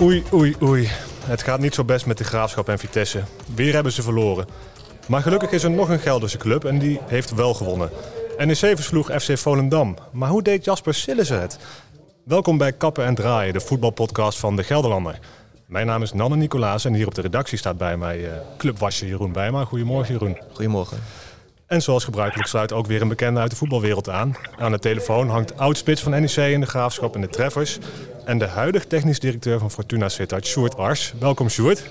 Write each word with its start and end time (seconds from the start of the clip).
Oei, 0.00 0.24
oei, 0.32 0.56
oei. 0.62 0.88
Het 1.24 1.42
gaat 1.42 1.60
niet 1.60 1.74
zo 1.74 1.84
best 1.84 2.06
met 2.06 2.18
de 2.18 2.24
Graafschap 2.24 2.68
en 2.68 2.78
Vitesse. 2.78 3.22
Weer 3.54 3.74
hebben 3.74 3.92
ze 3.92 4.02
verloren. 4.02 4.46
Maar 5.08 5.22
gelukkig 5.22 5.50
is 5.50 5.62
er 5.62 5.70
nog 5.70 5.88
een 5.88 5.98
Gelderse 5.98 6.38
club 6.38 6.64
en 6.64 6.78
die 6.78 7.00
heeft 7.06 7.34
wel 7.34 7.54
gewonnen. 7.54 7.90
NEC 8.38 8.56
versloeg 8.56 9.10
FC 9.20 9.38
Volendam. 9.38 9.96
Maar 10.12 10.28
hoe 10.28 10.42
deed 10.42 10.64
Jasper 10.64 10.94
Sillissen 10.94 11.40
het? 11.40 11.58
Welkom 12.24 12.58
bij 12.58 12.72
Kappen 12.72 13.04
en 13.04 13.14
Draaien, 13.14 13.52
de 13.52 13.60
voetbalpodcast 13.60 14.38
van 14.38 14.56
de 14.56 14.64
Gelderlander. 14.64 15.18
Mijn 15.66 15.86
naam 15.86 16.02
is 16.02 16.12
Nanne 16.12 16.36
Nicolaas 16.36 16.84
en 16.84 16.94
hier 16.94 17.06
op 17.06 17.14
de 17.14 17.20
redactie 17.20 17.58
staat 17.58 17.78
bij 17.78 17.96
mij 17.96 18.18
uh, 18.18 18.32
clubwasser 18.58 19.06
Jeroen 19.06 19.32
Bijma. 19.32 19.64
Goedemorgen 19.64 20.12
Jeroen. 20.14 20.38
Goedemorgen. 20.52 20.98
En 21.70 21.82
zoals 21.82 22.04
gebruikelijk 22.04 22.48
sluit 22.48 22.72
ook 22.72 22.86
weer 22.86 23.02
een 23.02 23.08
bekende 23.08 23.40
uit 23.40 23.50
de 23.50 23.56
voetbalwereld 23.56 24.08
aan. 24.08 24.36
Aan 24.58 24.72
de 24.72 24.78
telefoon 24.78 25.28
hangt 25.28 25.58
oudspits 25.58 26.02
van 26.02 26.12
NEC 26.12 26.36
in 26.36 26.60
de 26.60 26.66
Graafschap 26.66 27.14
en 27.14 27.20
de 27.20 27.28
Treffers. 27.28 27.78
En 28.24 28.38
de 28.38 28.46
huidige 28.46 28.86
technisch 28.86 29.20
directeur 29.20 29.58
van 29.58 29.70
Fortuna 29.70 30.08
Sittard, 30.08 30.46
Sjoerd 30.46 30.76
Ars. 30.76 31.12
Welkom 31.18 31.48
Sjoerd. 31.48 31.90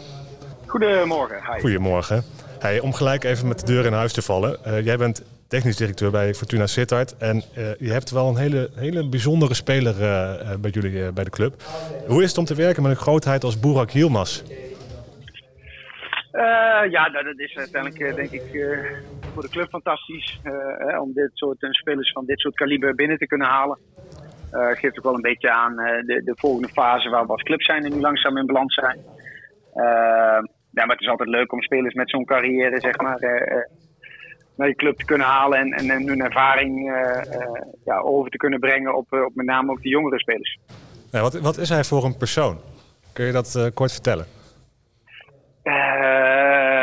Goedemorgen. 0.66 1.38
Hi. 1.54 1.60
Goedemorgen. 1.60 2.24
Hey, 2.60 2.80
om 2.80 2.94
gelijk 2.94 3.24
even 3.24 3.48
met 3.48 3.60
de 3.60 3.66
deur 3.66 3.86
in 3.86 3.94
huis 3.94 4.14
te 4.14 4.22
vallen. 4.22 4.58
Uh, 4.68 4.86
jij 4.86 4.98
bent 4.98 5.22
technisch 5.48 5.78
directeur 5.78 6.12
bij 6.12 6.34
Fortuna 6.34 6.68
Sittard. 6.68 7.18
En 7.18 7.36
uh, 7.58 7.70
je 7.80 7.92
hebt 7.92 8.12
wel 8.12 8.28
een 8.28 8.38
hele, 8.38 8.70
hele 8.76 9.10
bijzondere 9.10 9.54
speler 9.54 9.94
uh, 9.94 10.56
bij 10.60 10.72
jullie 10.72 11.12
bij 11.12 11.24
de 11.24 11.30
club. 11.30 11.64
Hoe 12.08 12.24
is 12.24 12.30
het 12.30 12.38
om 12.38 12.46
te 12.46 12.56
werken 12.56 12.84
met 12.84 12.92
een 12.92 12.98
grootheid 12.98 13.44
als 13.44 13.60
Burak 13.60 13.90
Yilmaz? 13.90 14.42
Ja, 16.90 17.10
dat 17.10 17.40
is 17.40 17.58
uiteindelijk 17.58 18.16
denk 18.16 18.32
ik 18.32 18.42
voor 19.34 19.42
de 19.42 19.50
club 19.50 19.70
fantastisch. 19.70 20.40
Hè, 20.44 21.00
om 21.00 21.14
dit 21.14 21.30
soort 21.34 21.58
spelers 21.60 22.12
van 22.12 22.26
dit 22.26 22.40
soort 22.40 22.56
kaliber 22.56 22.96
binnen 22.96 23.18
te 23.18 23.28
kunnen 23.28 23.48
halen. 23.48 23.78
Geeft 24.52 24.98
ook 24.98 25.04
wel 25.04 25.16
een 25.16 25.22
beetje 25.22 25.52
aan 25.52 25.76
de, 25.76 26.22
de, 26.24 26.34
volgende 26.36 26.68
fase 26.68 27.10
waar 27.10 27.26
we 27.26 27.32
als 27.32 27.44
club 27.44 27.62
zijn 27.62 27.84
en 27.84 27.92
nu 27.92 28.00
langzaam 28.00 28.38
in 28.38 28.46
balans 28.46 28.74
zijn. 28.74 29.00
Ja, 30.72 30.86
maar 30.86 30.96
het 30.96 31.02
is 31.02 31.08
altijd 31.08 31.30
leuk 31.30 31.52
om 31.52 31.62
spelers 31.62 31.94
met 31.94 32.10
zo'n 32.10 32.26
carrière 32.26 32.80
zeg 32.80 32.98
maar, 32.98 33.20
naar 34.56 34.68
je 34.68 34.76
club 34.76 34.98
te 34.98 35.06
kunnen 35.06 35.28
halen 35.28 35.60
en, 35.60 35.90
en, 35.90 36.08
hun 36.08 36.22
ervaring 36.22 36.92
ja, 37.86 38.00
over 38.00 38.32
te 38.32 38.38
kunnen 38.38 38.60
brengen 38.60 38.96
op, 38.96 39.14
op 39.14 39.36
met 39.36 39.46
name 39.46 39.72
ook 39.72 39.82
de 39.82 39.90
jongere 39.90 40.20
spelers. 40.20 40.60
Wat, 41.12 41.40
wat 41.40 41.58
is 41.58 41.70
hij 41.70 41.84
voor 41.84 42.04
een 42.04 42.18
persoon? 42.18 42.58
Kun 43.14 43.26
je 43.26 43.32
dat 43.32 43.72
kort 43.74 43.92
vertellen? 43.92 44.26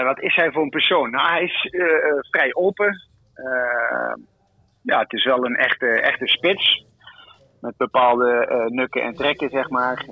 Wat 0.05 0.21
is 0.21 0.35
hij 0.35 0.53
voor 0.53 0.63
een 0.63 0.69
persoon? 0.69 1.11
Nou, 1.11 1.29
hij 1.29 1.43
is 1.43 1.71
vrij 2.31 2.55
open. 2.55 3.09
ja, 4.83 4.99
het 4.99 5.13
is 5.13 5.25
wel 5.25 5.45
een 5.45 5.57
echte, 5.57 5.87
echte 5.87 6.27
spits 6.27 6.85
met 7.61 7.77
bepaalde 7.77 8.47
nukken 8.69 9.03
en 9.03 9.15
trekken, 9.15 9.51
zeg 9.51 9.69
maar, 9.69 10.05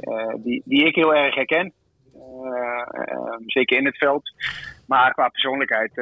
die, 0.43 0.63
die 0.65 0.87
ik 0.87 0.95
heel 0.95 1.15
erg 1.15 1.35
herken. 1.35 1.73
Zeker 3.47 3.79
in 3.79 3.87
het 3.87 3.97
veld. 3.97 4.33
Maar 4.87 5.13
qua 5.13 5.29
persoonlijkheid, 5.29 5.93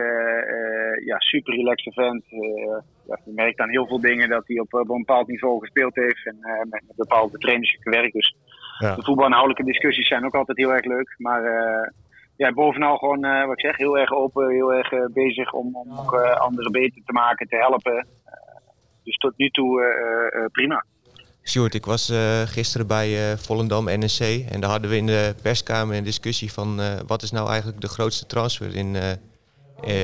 ja, 1.04 1.18
super 1.18 1.54
relaxed 1.54 1.94
vent. 1.94 2.24
ja, 3.06 3.18
je 3.24 3.32
merkt 3.34 3.60
aan 3.60 3.70
heel 3.70 3.86
veel 3.86 4.00
dingen 4.00 4.28
dat 4.28 4.46
hij 4.46 4.58
op, 4.58 4.74
op 4.74 4.90
een 4.90 4.98
bepaald 4.98 5.26
niveau 5.26 5.60
gespeeld 5.60 5.94
heeft 5.94 6.26
en 6.26 6.38
met, 6.40 6.82
met, 6.86 6.96
bepaalde 6.96 7.38
trainers 7.38 7.76
gewerkt. 7.80 8.12
Dus 8.12 8.36
ja. 8.78 8.94
de 8.94 9.02
voetbalinhoudelijke 9.02 9.64
discussies 9.64 10.08
zijn 10.08 10.24
ook 10.24 10.34
altijd 10.34 10.58
heel 10.58 10.72
erg 10.72 10.84
leuk. 10.84 11.14
Maar 11.18 11.42
ja, 12.36 12.52
bovenal 12.52 12.96
gewoon, 12.96 13.20
wat 13.20 13.58
ik 13.58 13.60
zeg, 13.60 13.76
heel 13.76 13.98
erg 13.98 14.12
open, 14.12 14.50
heel 14.50 14.72
erg 14.72 15.12
bezig 15.12 15.52
om, 15.52 15.76
om 15.76 15.98
ook 15.98 16.14
anderen 16.20 16.72
beter 16.72 17.02
te 17.04 17.12
maken, 17.12 17.48
te 17.48 17.56
helpen. 17.56 18.06
dus 19.04 19.16
tot 19.16 19.32
nu 19.36 19.48
toe 19.48 20.48
prima. 20.52 20.84
Sjoerd, 21.44 21.74
ik 21.74 21.84
was 21.84 22.10
uh, 22.10 22.40
gisteren 22.40 22.86
bij 22.86 23.30
uh, 23.30 23.36
Volendam 23.36 23.84
NEC 23.84 24.46
en 24.50 24.60
daar 24.60 24.70
hadden 24.70 24.90
we 24.90 24.96
in 24.96 25.06
de 25.06 25.34
perskamer 25.42 25.96
een 25.96 26.04
discussie 26.04 26.52
van 26.52 26.80
uh, 26.80 26.86
wat 27.06 27.22
is 27.22 27.30
nou 27.30 27.48
eigenlijk 27.48 27.80
de 27.80 27.88
grootste 27.88 28.26
transfer 28.26 28.76
in, 28.76 28.96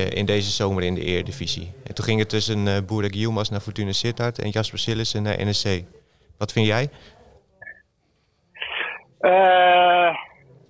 in 0.09 0.25
deze 0.25 0.49
zomer 0.49 0.83
in 0.83 0.95
de 0.95 1.03
Eredivisie. 1.03 1.71
En 1.87 1.93
toen 1.93 2.05
ging 2.05 2.19
het 2.19 2.29
tussen 2.29 2.65
uh, 2.65 2.77
Boerek 2.85 3.13
Yilmaz 3.13 3.49
naar 3.49 3.59
Fortuna 3.59 3.91
Sittard 3.91 4.39
en 4.39 4.49
Jasper 4.49 4.79
Sillissen 4.79 5.23
naar 5.23 5.45
NEC. 5.45 5.85
Wat 6.37 6.51
vind 6.51 6.65
jij? 6.65 6.89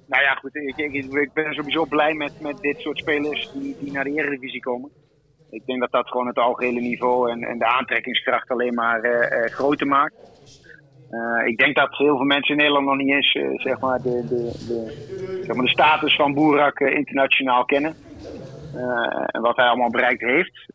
Nou 0.10 0.24
ja, 0.24 0.34
goed. 0.34 0.56
Ik, 0.56 0.78
ik, 0.78 0.94
ik, 1.14 1.34
ben 1.34 1.54
sowieso 1.54 1.86
blij 1.86 2.14
met, 2.14 2.42
met 2.42 2.58
dit 2.60 2.80
soort 2.80 2.98
spelers 2.98 3.52
die, 3.54 3.78
die 3.80 3.92
naar 3.92 4.04
de 4.04 4.14
Eredivisie 4.14 4.62
komen. 4.62 4.90
Ik 5.50 5.66
denk 5.66 5.80
dat 5.80 5.92
dat 5.92 6.08
gewoon 6.08 6.28
het 6.28 6.38
algehele 6.38 6.80
niveau 6.80 7.32
en, 7.32 7.44
en 7.44 7.58
de 7.58 7.66
aantrekkingskracht 7.66 8.50
alleen 8.50 8.74
maar 8.74 9.02
groter 9.50 9.88
maakt. 9.88 10.16
Uh, 11.12 11.48
ik 11.48 11.58
denk 11.58 11.76
dat 11.76 11.98
heel 11.98 12.16
veel 12.18 12.26
mensen 12.26 12.52
in 12.52 12.58
Nederland 12.58 12.86
nog 12.86 12.98
niet 12.98 13.10
eens 13.10 13.32
zeg 13.56 13.80
maar 13.80 14.02
de, 14.02 14.26
de, 14.28 14.66
de, 14.68 15.44
zeg 15.44 15.56
maar 15.56 15.66
de 15.66 15.72
status 15.72 16.16
van 16.16 16.34
Boerak 16.34 16.80
internationaal 16.80 17.66
kennen. 17.66 17.96
en 19.26 19.42
wat 19.42 19.56
hij 19.56 19.66
allemaal 19.66 19.90
bereikt 19.90 20.22
heeft. 20.22 20.74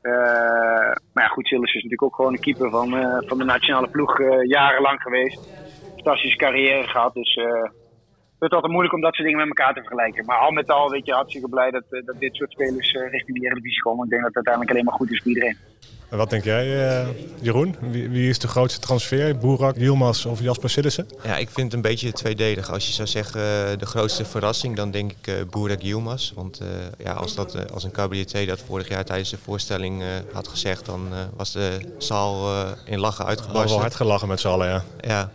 maar 1.12 1.24
ja, 1.24 1.26
goed, 1.26 1.46
Sillis 1.46 1.68
is 1.68 1.74
natuurlijk 1.74 2.02
ook 2.02 2.14
gewoon 2.14 2.32
een 2.32 2.40
keeper 2.40 2.70
van, 2.70 2.90
van 3.26 3.38
de 3.38 3.44
nationale 3.44 3.88
ploeg 3.88 4.18
jarenlang 4.42 5.00
geweest. 5.02 5.48
Fantastische 5.94 6.38
carrière 6.38 6.88
gehad. 6.88 7.14
Dus 7.14 7.38
het 8.38 8.50
is 8.50 8.56
altijd 8.56 8.72
moeilijk 8.72 8.94
om 8.94 9.00
dat 9.00 9.14
soort 9.14 9.26
dingen 9.28 9.46
met 9.46 9.56
elkaar 9.56 9.74
te 9.74 9.80
vergelijken. 9.80 10.24
Maar 10.24 10.38
al 10.38 10.50
met 10.50 10.70
al, 10.70 10.90
weet 10.90 11.06
je, 11.06 11.12
hartstikke 11.12 11.48
blij 11.48 11.70
dat, 11.70 11.84
dat 11.90 12.18
dit 12.18 12.34
soort 12.34 12.50
spelers 12.50 12.92
richting 12.92 13.38
de 13.38 13.44
Eredivisie 13.46 13.82
komen. 13.82 14.04
Ik 14.04 14.10
denk 14.10 14.22
dat 14.22 14.34
het 14.34 14.46
uiteindelijk 14.46 14.74
alleen 14.74 14.84
maar 14.84 14.94
goed 14.94 15.10
is 15.10 15.18
voor 15.18 15.28
iedereen. 15.28 15.56
En 16.14 16.20
wat 16.20 16.30
denk 16.30 16.44
jij, 16.44 16.66
uh, 16.66 17.08
Jeroen? 17.40 17.76
Wie, 17.80 18.08
wie, 18.08 18.28
is 18.28 18.38
de 18.38 18.48
grootste 18.48 18.80
transfer? 18.80 19.38
Boerak, 19.38 19.76
Yilmaz 19.76 20.24
of 20.24 20.40
Jasper 20.40 20.70
Sillissen? 20.70 21.06
Ja, 21.22 21.36
ik 21.36 21.50
vind 21.50 21.66
het 21.66 21.72
een 21.72 21.90
beetje 21.90 22.12
tweedelig. 22.12 22.70
Als 22.70 22.86
je 22.86 22.92
zou 22.92 23.08
zeggen 23.08 23.40
uh, 23.40 23.78
de 23.78 23.86
grootste 23.86 24.24
verrassing, 24.24 24.76
dan 24.76 24.90
denk 24.90 25.12
ik 25.12 25.26
uh, 25.26 25.34
Boerak 25.50 25.80
Yilmaz. 25.80 26.32
Want 26.32 26.62
ja, 26.98 27.12
als, 27.12 27.34
dat, 27.34 27.72
als 27.72 27.84
een 27.84 27.90
cabaretier 27.90 28.46
dat 28.46 28.60
vorig 28.60 28.88
jaar 28.88 29.04
tijdens 29.04 29.30
de 29.30 29.38
voorstelling 29.38 30.02
had 30.32 30.48
gezegd, 30.48 30.86
dan 30.86 31.08
was 31.36 31.52
de 31.52 31.78
zaal 31.98 32.48
in 32.84 33.00
lachen 33.00 33.26
uitgebarsten. 33.26 33.70
wel 33.70 33.80
hard 33.80 33.94
gelachen 33.94 34.28
met 34.28 34.40
z'n 34.40 34.48
allen, 34.48 34.68
ja. 34.68 34.82
Ja. 35.00 35.30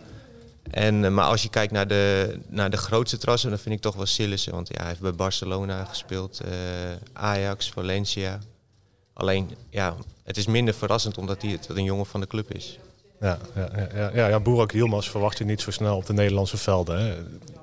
En, 0.70 1.14
maar 1.14 1.24
als 1.24 1.42
je 1.42 1.48
kijkt 1.48 1.72
naar 1.72 1.86
de, 1.86 2.38
naar 2.48 2.70
de 2.70 2.76
grootste 2.76 3.18
transfer, 3.18 3.50
dan 3.50 3.58
vind 3.58 3.74
ik 3.74 3.80
toch 3.80 3.94
wel 3.94 4.06
Sillissen. 4.06 4.52
Want 4.52 4.68
ja, 4.68 4.78
hij 4.78 4.86
heeft 4.86 5.00
bij 5.00 5.14
Barcelona 5.14 5.84
gespeeld, 5.84 6.40
Ajax, 7.12 7.70
Valencia. 7.70 8.38
Alleen, 9.12 9.50
ja, 9.70 9.96
het 10.24 10.36
is 10.36 10.46
minder 10.46 10.74
verrassend 10.74 11.18
omdat 11.18 11.42
hij 11.42 11.50
het 11.50 11.68
een 11.68 11.84
jongen 11.84 12.06
van 12.06 12.20
de 12.20 12.26
club 12.26 12.54
is. 12.54 12.78
Ja, 13.20 13.38
ja, 13.54 13.68
ja, 13.94 14.10
ja, 14.14 14.26
ja 14.26 14.40
Boerak 14.40 14.72
Yilmaz 14.72 15.08
verwacht 15.08 15.38
je 15.38 15.44
niet 15.44 15.60
zo 15.60 15.70
snel 15.70 15.96
op 15.96 16.06
de 16.06 16.12
Nederlandse 16.12 16.56
velden. 16.56 17.04
Hè? 17.04 17.14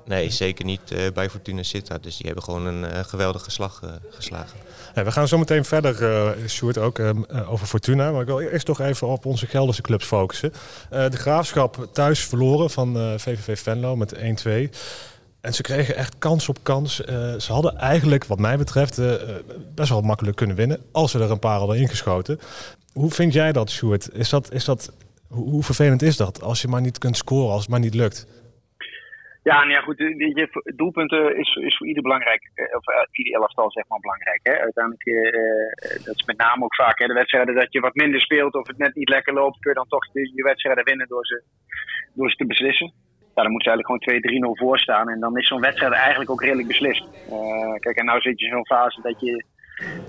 Nee, 0.04 0.30
zeker 0.30 0.64
niet 0.64 0.92
uh, 0.92 1.00
bij 1.14 1.30
Fortuna 1.30 1.62
Sittard. 1.62 2.02
Dus 2.02 2.16
die 2.16 2.26
hebben 2.26 2.44
gewoon 2.44 2.66
een 2.66 2.82
uh, 2.82 2.98
geweldige 3.04 3.50
slag 3.50 3.80
uh, 3.84 3.90
geslagen. 4.10 4.58
Ja, 4.94 5.04
we 5.04 5.12
gaan 5.12 5.28
zo 5.28 5.38
meteen 5.38 5.64
verder, 5.64 6.02
uh, 6.02 6.48
Sjoerd, 6.48 6.78
ook 6.78 7.00
over 7.48 7.66
Fortuna. 7.66 8.10
Maar 8.10 8.20
ik 8.20 8.26
wil 8.26 8.40
eerst 8.40 8.66
toch 8.66 8.80
even 8.80 9.06
op 9.06 9.26
onze 9.26 9.46
Gelderse 9.46 9.82
clubs 9.82 10.04
focussen. 10.04 10.52
de 10.90 11.16
Graafschap 11.16 11.88
thuis 11.92 12.24
verloren 12.24 12.70
van 12.70 13.18
VVV 13.18 13.58
Venlo 13.58 13.96
met 13.96 14.14
1-2. 14.14 14.18
En 15.40 15.54
ze 15.54 15.62
kregen 15.62 15.96
echt 15.96 16.14
kans 16.18 16.48
op 16.48 16.58
kans. 16.62 16.94
Ze 17.38 17.52
hadden 17.52 17.76
eigenlijk, 17.76 18.24
wat 18.24 18.38
mij 18.38 18.58
betreft, 18.58 19.00
best 19.74 19.88
wel 19.88 20.00
makkelijk 20.00 20.36
kunnen 20.36 20.56
winnen. 20.56 20.80
Als 20.92 21.10
ze 21.10 21.18
er 21.18 21.30
een 21.30 21.38
paar 21.38 21.58
hadden 21.58 21.76
ingeschoten. 21.76 22.40
Hoe 22.92 23.10
vind 23.10 23.32
jij 23.32 23.52
dat, 23.52 23.70
Sjoerd? 23.70 24.14
Is 24.14 24.28
dat, 24.28 24.52
is 24.52 24.64
dat, 24.64 24.92
hoe 25.28 25.62
vervelend 25.62 26.02
is 26.02 26.16
dat 26.16 26.42
als 26.42 26.62
je 26.62 26.68
maar 26.68 26.80
niet 26.80 26.98
kunt 26.98 27.16
scoren, 27.16 27.52
als 27.52 27.60
het 27.60 27.70
maar 27.70 27.80
niet 27.80 27.94
lukt? 27.94 28.26
Ja, 29.42 29.58
nou 29.58 29.70
ja, 29.70 29.80
goed. 29.80 29.98
Je, 29.98 30.72
doelpunten 30.76 31.36
is, 31.36 31.54
is 31.54 31.76
voor 31.76 31.86
ieder 31.86 32.02
belangrijk. 32.02 32.50
Of 32.76 32.84
ieder 33.12 33.40
elftal 33.40 33.70
zeg 33.70 33.84
maar 33.88 34.00
belangrijk. 34.00 34.40
Hè. 34.42 34.58
Uiteindelijk, 34.58 35.06
uh, 35.06 36.04
dat 36.04 36.16
is 36.16 36.24
met 36.24 36.36
name 36.36 36.64
ook 36.64 36.74
vaak 36.74 36.98
hè, 36.98 37.06
de 37.06 37.12
wedstrijden 37.12 37.54
dat 37.54 37.72
je 37.72 37.80
wat 37.80 37.94
minder 37.94 38.20
speelt 38.20 38.54
of 38.54 38.66
het 38.66 38.78
net 38.78 38.94
niet 38.94 39.08
lekker 39.08 39.32
loopt, 39.32 39.58
kun 39.58 39.70
je 39.70 39.76
dan 39.76 39.88
toch 39.88 40.06
je, 40.12 40.30
je 40.34 40.42
wedstrijden 40.42 40.84
winnen 40.84 41.08
door 41.08 41.26
ze, 41.26 41.42
door 42.14 42.30
ze 42.30 42.36
te 42.36 42.46
beslissen 42.46 42.92
ja, 43.38 43.44
dan 43.44 43.52
moeten 43.52 43.72
ze 43.72 43.76
eigenlijk 43.76 44.22
gewoon 44.30 44.54
2-3-0 44.56 44.58
voor 44.60 44.78
staan. 44.78 45.08
En 45.08 45.20
dan 45.20 45.38
is 45.38 45.46
zo'n 45.46 45.60
wedstrijd 45.60 45.92
eigenlijk 45.92 46.30
ook 46.30 46.42
redelijk 46.42 46.68
beslist. 46.68 47.04
Uh, 47.30 47.74
kijk, 47.74 47.96
en 47.96 48.04
nou 48.04 48.20
zit 48.20 48.40
je 48.40 48.46
in 48.46 48.52
zo'n 48.52 48.66
fase 48.66 49.00
dat 49.02 49.20
je, 49.20 49.44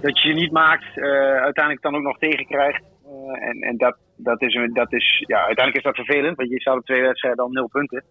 dat 0.02 0.20
je 0.20 0.28
je 0.28 0.34
niet 0.34 0.52
maakt, 0.52 0.86
uh, 0.96 1.06
uiteindelijk 1.50 1.82
dan 1.82 1.96
ook 1.96 2.02
nog 2.02 2.18
tegenkrijgt. 2.18 2.84
Uh, 3.06 3.48
en 3.48 3.62
en 3.62 3.78
dat, 3.78 3.98
dat, 4.24 4.42
is, 4.42 4.70
dat 4.74 4.94
is, 4.94 5.24
ja, 5.28 5.38
uiteindelijk 5.38 5.78
is 5.78 5.92
dat 5.92 6.06
vervelend, 6.06 6.38
want 6.38 6.50
je 6.50 6.62
staat 6.62 6.78
op 6.78 6.86
twee 6.86 7.02
wedstrijden 7.02 7.44
al 7.44 7.50
nul 7.50 7.68
punten. 7.68 8.04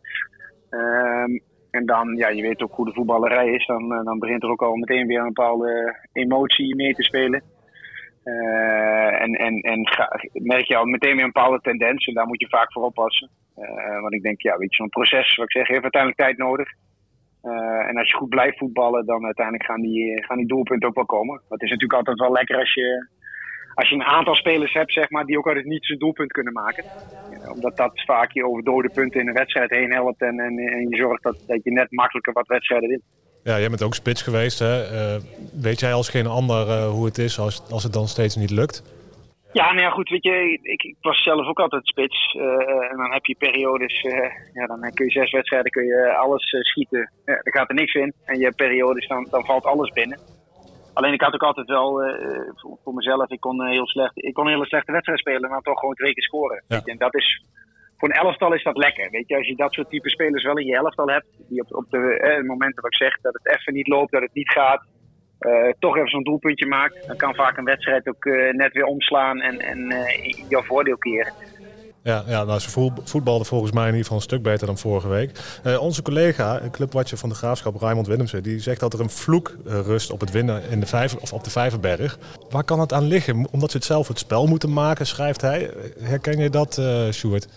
Ehm, 0.71 1.39
en 1.71 1.87
dan, 1.87 2.17
ja, 2.17 2.29
je 2.29 2.43
weet 2.43 2.63
ook 2.63 2.75
hoe 2.75 2.87
de 2.87 2.93
voetballerij 2.93 3.51
is, 3.51 3.67
dan, 3.67 3.89
dan 4.05 4.19
begint 4.19 4.43
er 4.43 4.51
ook 4.51 4.63
al 4.63 4.77
meteen 4.77 5.07
weer 5.07 5.19
een 5.19 5.35
bepaalde 5.35 5.97
emotie 6.13 6.77
mee 6.77 6.95
te 6.95 7.03
spelen. 7.03 7.43
en 9.19 9.33
en, 9.35 9.61
en 9.61 9.89
ga, 9.89 10.21
merk 10.33 10.65
je 10.65 10.77
al 10.77 10.85
meteen 10.85 11.15
weer 11.15 11.25
een 11.25 11.33
bepaalde 11.33 11.61
tendens 11.61 12.07
en 12.07 12.15
daar 12.15 12.27
moet 12.27 12.41
je 12.41 12.49
vaak 12.49 12.73
voor 12.73 12.83
oppassen. 12.83 13.31
Uh, 13.59 14.01
want 14.01 14.15
ik 14.15 14.23
denk, 14.23 14.41
ja, 14.41 14.57
weet 14.57 14.71
je, 14.71 14.77
zo'n 14.77 14.89
proces, 14.89 15.37
wat 15.37 15.45
ik 15.45 15.53
zeg, 15.53 15.67
heeft 15.69 15.83
uiteindelijk 15.83 16.21
tijd 16.21 16.39
nodig. 16.39 16.69
En 17.89 17.97
als 17.97 18.11
je 18.11 18.17
goed 18.17 18.29
blijft 18.29 18.59
voetballen, 18.59 19.07
dan 19.07 19.25
uiteindelijk 19.25 19.65
gaan 19.65 19.81
die, 19.81 20.25
gaan 20.25 20.37
die 20.37 20.47
doelpunten 20.47 20.89
ook 20.89 20.95
wel 20.95 21.07
komen. 21.07 21.43
het 21.49 21.63
is 21.63 21.71
natuurlijk 21.71 21.99
altijd 21.99 22.19
wel 22.19 22.33
lekker 22.33 22.59
als 22.59 22.75
je, 22.75 23.09
als 23.79 23.89
je 23.89 23.95
een 23.95 24.05
aantal 24.05 24.35
spelers 24.35 24.73
hebt, 24.73 24.93
zeg 24.93 25.11
maar, 25.11 25.25
die 25.25 25.39
ook 25.39 25.49
uit 25.49 25.57
het 25.57 25.67
niet 25.67 25.87
zijn 25.87 25.99
doelpunt 25.99 26.33
kunnen 26.33 26.53
maken. 26.53 26.85
omdat 27.55 27.77
dat 27.77 28.03
vaak 28.07 28.33
je 28.33 28.47
over 28.47 28.65
dode 28.65 28.89
punten 28.89 29.21
in 29.21 29.29
een 29.29 29.35
wedstrijd 29.35 29.71
heen 29.71 29.93
helpt 29.93 30.21
en, 30.21 30.39
en, 30.41 30.59
en 30.59 30.89
je 30.89 30.97
zorgt 30.97 31.23
dat, 31.23 31.37
dat 31.47 31.65
je 31.65 31.73
net 31.73 31.91
makkelijker 31.91 32.33
wat 32.33 32.47
wedstrijden 32.47 32.89
wint. 32.89 33.03
Ja, 33.43 33.59
jij 33.59 33.69
bent 33.69 33.83
ook 33.83 33.95
spits 33.95 34.23
geweest. 34.23 34.59
Hè? 34.59 34.75
Uh, 34.93 35.23
weet 35.63 35.81
jij 35.81 35.93
als 35.93 36.09
geen 36.09 36.27
ander 36.27 36.69
uh, 36.69 36.89
hoe 36.89 37.05
het 37.05 37.19
is 37.19 37.39
als, 37.39 37.71
als 37.71 37.83
het 37.83 37.93
dan 37.93 38.07
steeds 38.07 38.37
niet 38.37 38.51
lukt? 38.51 38.97
Ja, 39.53 39.67
nou 39.67 39.81
ja, 39.81 39.91
goed, 39.91 40.09
weet 40.09 40.25
je, 40.25 40.59
ik, 40.63 40.83
ik 40.83 40.97
was 41.01 41.23
zelf 41.23 41.47
ook 41.47 41.61
altijd 41.61 41.87
spits. 41.87 42.35
Uh, 42.35 42.43
en 42.91 42.97
dan 42.97 43.13
heb 43.13 43.25
je 43.25 43.37
periodes, 43.39 44.01
ja, 44.53 44.67
dan 44.67 44.91
kun 44.95 45.05
je 45.05 45.11
zes 45.11 45.31
wedstrijden, 45.31 45.71
kun 45.71 45.85
je 45.85 46.15
alles 46.17 46.57
schieten. 46.61 47.11
Ja, 47.25 47.41
dan 47.43 47.53
gaat 47.53 47.69
er 47.69 47.75
niks 47.75 47.95
in. 47.95 48.13
En 48.25 48.39
je 48.39 48.45
hebt 48.45 48.57
periodes, 48.57 49.09
dan, 49.09 49.27
dan 49.31 49.45
valt 49.45 49.65
alles 49.65 49.91
binnen. 49.91 50.19
Alleen 50.99 51.13
ik 51.13 51.21
had 51.21 51.35
ook 51.35 51.43
altijd 51.43 51.67
wel, 51.67 51.91
voor, 52.55 52.79
voor, 52.85 52.95
mezelf, 52.95 53.31
ik 53.31 53.41
kon, 53.41 53.67
heel 53.67 53.87
slecht, 53.87 54.13
ik 54.15 54.35
kon 54.35 54.47
een 54.47 54.53
hele 54.53 54.67
slechte 54.67 54.93
wedstrijd 54.93 55.21
spelen, 55.21 55.51
maar 55.51 55.61
toch 55.61 55.79
gewoon 55.79 55.95
twee 55.95 56.13
keer 56.13 56.23
scoren. 56.23 56.65
Ja. 56.69 56.81
En 56.85 56.99
dat 56.99 57.15
is, 57.15 57.45
voor 57.97 58.09
een 58.09 58.15
elftal 58.15 58.55
is 58.55 58.63
dat 58.63 58.77
lekker. 58.77 59.11
Weet 59.11 59.29
je, 59.29 59.37
als 59.37 59.47
je 59.47 59.57
dat 59.57 59.73
soort 59.73 59.91
type 59.91 60.11
spelers 60.11 60.45
wel 60.45 60.59
in 60.59 60.67
je 60.67 60.77
elftal 60.77 61.09
hebt, 61.09 61.27
die 61.49 61.61
op, 61.61 61.75
op 61.75 61.91
de 61.91 62.19
eh, 62.19 62.45
momenten 62.45 62.83
wat 62.83 62.93
ik 62.93 62.99
zeg, 62.99 63.21
dat 63.21 63.39
het 63.43 63.59
even 63.59 63.75
niet 63.75 63.89
loopt, 63.89 64.13
dat 64.13 64.23
het 64.23 64.35
niet 64.35 64.51
gaat, 64.51 64.87
uh, 65.41 65.73
toch 65.79 65.97
even 65.97 66.09
zo'n 66.09 66.23
doelpuntje 66.23 66.67
maakt, 66.67 67.07
dan 67.07 67.17
kan 67.17 67.35
vaak 67.35 67.57
een 67.57 67.65
wedstrijd 67.65 68.09
ook 68.09 68.25
uh, 68.25 68.53
net 68.53 68.73
weer 68.73 68.85
omslaan 68.85 69.41
en, 69.41 69.59
en 69.59 69.79
uh, 69.79 70.25
in 70.25 70.47
jouw 70.49 70.63
voordeel 70.63 70.99
keren. 70.99 71.33
Ja, 72.11 72.23
ja 72.27 72.45
nou, 72.45 72.59
ze 72.59 72.71
voetbalden 73.05 73.47
volgens 73.47 73.73
mij 73.73 73.83
in 73.83 73.89
ieder 73.89 74.03
geval 74.03 74.17
een 74.17 74.31
stuk 74.31 74.43
beter 74.43 74.67
dan 74.67 74.79
vorige 74.79 75.09
week. 75.09 75.31
Uh, 75.67 75.83
onze 75.83 76.03
collega, 76.03 76.61
clubwatcher 76.71 77.19
van 77.19 77.29
de 77.29 77.35
Graafschap, 77.35 77.75
Raymond 77.81 78.07
Willemsen, 78.07 78.43
die 78.43 78.59
zegt 78.59 78.81
dat 78.81 78.93
er 78.93 79.01
een 79.01 79.11
vloek 79.11 79.57
rust 79.65 80.11
op 80.11 80.21
het 80.21 80.31
winnen 80.31 80.71
in 80.71 80.81
de 80.81 80.87
vijver, 80.87 81.21
of 81.21 81.33
op 81.33 81.45
de 81.45 81.51
Vijverberg. 81.51 82.19
Waar 82.51 82.65
kan 82.65 82.81
het 82.81 82.93
aan 82.93 83.07
liggen? 83.07 83.47
Omdat 83.53 83.71
ze 83.71 83.77
het 83.77 83.87
zelf 83.87 84.09
het 84.09 84.19
spel 84.19 84.47
moeten 84.47 84.73
maken, 84.73 85.07
schrijft 85.07 85.41
hij. 85.41 85.71
Herken 85.99 86.39
je 86.39 86.51
dat, 86.51 86.77
uh, 86.81 87.11
Sjoerd? 87.11 87.49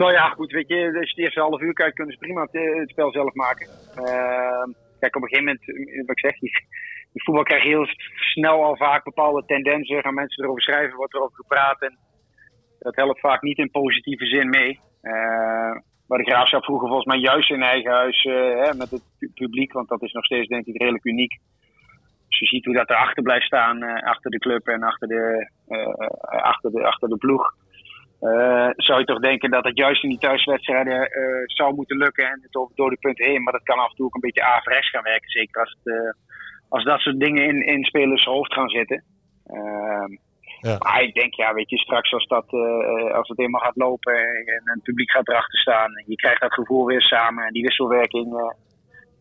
Nou 0.00 0.12
ja, 0.12 0.28
goed, 0.28 0.52
weet 0.52 0.68
je, 0.68 0.84
als 0.84 0.92
je 0.92 1.14
het 1.14 1.18
eerste 1.18 1.40
half 1.40 1.60
uur 1.60 1.72
kijkt, 1.72 1.94
kunnen 1.94 2.14
ze 2.14 2.20
prima 2.20 2.42
het, 2.42 2.54
eh, 2.54 2.86
spel 2.86 3.12
zelf 3.12 3.34
maken. 3.34 3.66
Uh, 3.98 4.66
kijk, 5.00 5.16
op 5.16 5.22
een 5.22 5.28
gegeven 5.28 5.44
moment, 5.44 5.60
eh, 5.68 6.06
wat 6.06 6.18
ik 6.18 6.24
zeg, 6.26 6.38
die 6.38 6.52
voetbal 7.12 7.42
krijgt 7.44 7.66
heel 7.66 7.86
snel 8.14 8.64
al 8.64 8.76
vaak 8.76 9.04
bepaalde 9.04 9.42
tendensen. 9.46 10.02
Gaan 10.02 10.14
mensen 10.14 10.44
erover 10.44 10.62
schrijven, 10.62 10.96
wordt 10.96 11.14
erover 11.14 11.36
gepraat. 11.36 11.82
En 11.82 11.98
dat 12.78 12.96
helpt 12.96 13.20
vaak 13.20 13.42
niet 13.42 13.58
in 13.58 13.70
positieve 13.70 14.26
zin 14.26 14.48
mee. 14.48 14.80
Uh, 15.02 15.76
maar 16.06 16.18
de 16.18 16.30
graafschap 16.30 16.64
vroeger 16.64 16.88
volgens 16.88 17.08
mij 17.08 17.18
juist 17.18 17.50
in 17.50 17.62
eigen 17.62 17.90
huis 17.90 18.22
hè, 18.22 18.74
met 18.74 18.90
het 18.90 19.02
publiek, 19.34 19.72
want 19.72 19.88
dat 19.88 20.02
is 20.02 20.12
nog 20.12 20.24
steeds 20.24 20.48
denk 20.48 20.66
ik 20.66 20.78
redelijk 20.78 21.04
uniek. 21.04 21.38
Als 22.28 22.38
je 22.38 22.46
ziet 22.46 22.64
hoe 22.64 22.74
dat 22.74 22.90
erachter 22.90 23.22
blijft 23.22 23.46
staan, 23.46 23.82
achter 24.02 24.30
de 24.30 24.38
club 24.38 24.66
en 24.66 24.82
achter 24.82 25.08
de, 25.08 25.50
achter 26.26 26.70
de, 26.70 26.84
achter 26.84 27.08
de 27.08 27.16
ploeg. 27.16 27.54
Zou 28.76 28.98
je 28.98 29.04
toch 29.04 29.18
denken 29.18 29.50
dat 29.50 29.64
het 29.64 29.76
juist 29.76 30.02
in 30.02 30.08
die 30.08 30.18
thuiswedstrijden 30.18 31.10
zou 31.44 31.74
moeten 31.74 31.96
lukken 31.96 32.26
en 32.26 32.40
het 32.42 32.56
over 32.56 32.76
door 32.76 32.90
de 32.90 32.96
punten 33.00 33.24
heen. 33.24 33.42
Maar 33.42 33.52
dat 33.52 33.62
kan 33.62 33.78
af 33.78 33.90
en 33.90 33.96
toe 33.96 34.06
ook 34.06 34.14
een 34.14 34.20
beetje 34.20 34.44
averechts 34.44 34.90
gaan 34.90 35.02
werken. 35.02 35.30
Zeker 35.30 35.60
als, 35.60 35.76
het, 35.82 36.16
als 36.68 36.84
dat 36.84 37.00
soort 37.00 37.20
dingen 37.20 37.44
in, 37.44 37.66
in 37.66 37.84
spelers 37.84 38.24
hoofd 38.24 38.52
gaan 38.52 38.68
zitten. 38.68 39.04
Ehm, 40.60 40.70
ja. 40.70 40.76
Maar 40.78 41.02
ik 41.02 41.14
denk, 41.14 41.34
ja, 41.34 41.54
weet 41.54 41.70
je, 41.70 41.78
straks 41.78 42.12
als, 42.12 42.26
dat, 42.26 42.52
als 43.12 43.28
het 43.28 43.38
eenmaal 43.38 43.60
gaat 43.60 43.76
lopen 43.76 44.14
en 44.14 44.62
het 44.64 44.82
publiek 44.82 45.10
gaat 45.10 45.28
erachter 45.28 45.58
staan. 45.58 45.96
En 45.96 46.04
je 46.06 46.16
krijgt 46.16 46.40
dat 46.40 46.52
gevoel 46.52 46.86
weer 46.86 47.02
samen 47.02 47.44
en 47.44 47.52
die 47.52 47.62
wisselwerking. 47.62 48.54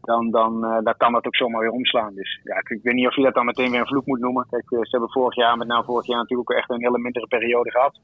dan, 0.01 0.31
dan, 0.31 0.61
dan 0.83 0.93
kan 0.97 1.11
dat 1.13 1.25
ook 1.25 1.35
zomaar 1.35 1.61
weer 1.61 1.71
omslaan. 1.71 2.13
Dus 2.15 2.39
ja, 2.43 2.57
ik, 2.57 2.69
ik, 2.69 2.83
weet 2.83 2.93
niet 2.93 3.07
of 3.07 3.15
je 3.15 3.23
dat 3.23 3.33
dan 3.33 3.45
meteen 3.45 3.71
weer 3.71 3.79
een 3.79 3.87
vloek 3.87 4.05
moet 4.05 4.19
noemen. 4.19 4.47
Kijk, 4.49 4.65
ze 4.69 4.87
hebben 4.89 5.11
vorig 5.11 5.35
jaar, 5.35 5.57
met 5.57 5.67
nou 5.67 5.85
vorig 5.85 6.05
jaar 6.05 6.17
natuurlijk 6.17 6.51
ook 6.51 6.57
echt 6.57 6.69
een 6.69 6.83
hele 6.83 6.99
mindere 6.99 7.27
periode 7.27 7.71
gehad. 7.71 7.99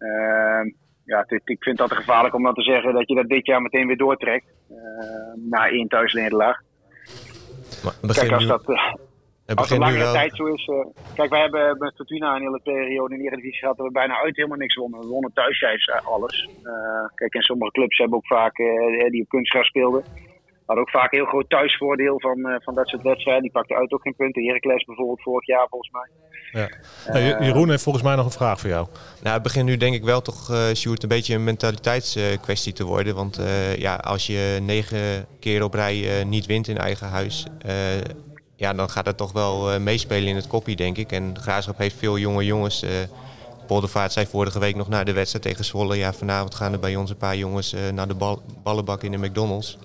Uh, 0.00 0.72
ja, 1.04 1.24
ik 1.28 1.62
vind 1.62 1.78
dat 1.78 1.92
gevaarlijk 1.92 2.34
om 2.34 2.42
dan 2.42 2.54
te 2.54 2.62
zeggen 2.62 2.94
dat 2.94 3.08
je 3.08 3.14
dat 3.14 3.28
dit 3.28 3.46
jaar 3.46 3.62
meteen 3.62 3.86
weer 3.86 3.96
doortrekt. 3.96 4.46
Uh, 4.70 4.76
na 5.50 5.68
één 5.68 5.88
thuisnederlaag. 5.88 6.60
Kijk, 8.12 8.32
als 8.32 8.46
dat, 8.46 8.68
uh, 8.68 8.94
als 9.54 9.70
een 9.70 9.78
langere 9.78 10.04
wel... 10.04 10.12
tijd 10.12 10.36
zo 10.36 10.46
is. 10.46 10.66
Uh, 10.66 10.86
kijk, 11.14 11.30
wij 11.30 11.40
hebben 11.40 11.76
met 11.78 11.94
Fortuna 11.96 12.34
een 12.34 12.42
hele 12.42 12.60
periode 12.62 13.14
in 13.14 13.20
de 13.20 13.26
Eredivisie 13.26 13.58
gehad 13.58 13.76
dat 13.76 13.86
we 13.86 13.92
bijna 13.92 14.20
uit 14.20 14.36
helemaal 14.36 14.58
niks 14.58 14.74
wonnen. 14.74 15.00
We 15.00 15.06
wonnen 15.06 15.32
thuis 15.32 15.60
juist 15.60 16.02
alles. 16.04 16.48
Uh, 16.62 16.72
kijk, 17.14 17.34
en 17.34 17.42
sommige 17.42 17.72
clubs 17.72 17.98
hebben 17.98 18.16
ook 18.16 18.26
vaak 18.26 18.56
die 19.10 19.22
op 19.22 19.28
kunstgras 19.28 19.66
speelden 19.66 20.04
had 20.70 20.78
ook 20.78 20.90
vaak 20.90 21.10
heel 21.10 21.24
groot 21.24 21.48
thuisvoordeel 21.48 22.20
van, 22.20 22.38
uh, 22.38 22.54
van 22.58 22.74
dat 22.74 22.88
soort 22.88 23.02
wedstrijden. 23.02 23.42
Die 23.42 23.52
pakte 23.52 23.74
uit 23.74 23.92
ook 23.92 24.02
geen 24.02 24.14
punten. 24.16 24.46
Heracles 24.46 24.84
bijvoorbeeld 24.84 25.22
vorig 25.22 25.46
jaar 25.46 25.66
volgens 25.68 25.90
mij. 25.92 26.08
Ja. 26.52 26.68
Uh, 27.14 27.40
Jeroen 27.46 27.70
heeft 27.70 27.82
volgens 27.82 28.04
mij 28.04 28.16
nog 28.16 28.24
een 28.24 28.30
vraag 28.30 28.60
voor 28.60 28.70
jou. 28.70 28.86
Nou, 29.22 29.34
het 29.34 29.42
begint 29.42 29.64
nu 29.64 29.76
denk 29.76 29.94
ik 29.94 30.04
wel 30.04 30.20
toch, 30.20 30.50
uh, 30.50 30.68
Sjoerd, 30.74 31.02
een 31.02 31.08
beetje 31.08 31.34
een 31.34 31.44
mentaliteitskwestie 31.44 32.72
te 32.72 32.84
worden. 32.84 33.14
Want 33.14 33.40
ja, 33.76 33.94
als 33.94 34.26
je 34.26 34.58
negen 34.62 35.26
keer 35.40 35.62
op 35.62 35.74
rij 35.74 36.24
niet 36.24 36.46
wint 36.46 36.68
in 36.68 36.78
eigen 36.78 37.08
huis... 37.08 37.46
ja, 38.60 38.72
dan 38.72 38.90
gaat 38.90 39.04
dat 39.04 39.16
toch 39.16 39.32
wel 39.32 39.80
meespelen 39.80 40.28
in 40.28 40.36
het 40.36 40.46
koppie, 40.46 40.76
denk 40.76 40.96
ik. 40.96 41.12
En 41.12 41.36
Graafschap 41.40 41.78
heeft 41.78 41.96
veel 41.96 42.18
jonge 42.18 42.44
jongens... 42.44 42.84
Poldervaart 43.66 44.12
zei 44.12 44.26
vorige 44.26 44.58
week 44.58 44.76
nog 44.76 44.88
na 44.88 45.04
de 45.04 45.12
wedstrijd 45.12 45.44
tegen 45.44 45.64
Zwolle... 45.64 45.96
ja, 45.96 46.12
vanavond 46.12 46.54
gaan 46.54 46.72
er 46.72 46.78
bij 46.78 46.96
ons 46.96 47.10
een 47.10 47.16
paar 47.16 47.36
jongens 47.36 47.74
naar 47.94 48.08
de 48.08 48.14
bal 48.14 48.42
ballenbak 48.62 49.02
in 49.02 49.10
de 49.10 49.18
McDonald's. 49.18 49.78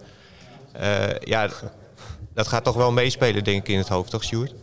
Uh, 0.81 1.09
ja, 1.19 1.49
dat 2.33 2.47
gaat 2.47 2.63
toch 2.63 2.75
wel 2.75 2.91
meespelen, 2.91 3.43
denk 3.43 3.61
ik, 3.61 3.67
in 3.67 3.77
het 3.77 3.87
hoofd, 3.87 4.09
toch, 4.09 4.23
Sjoerd? 4.23 4.53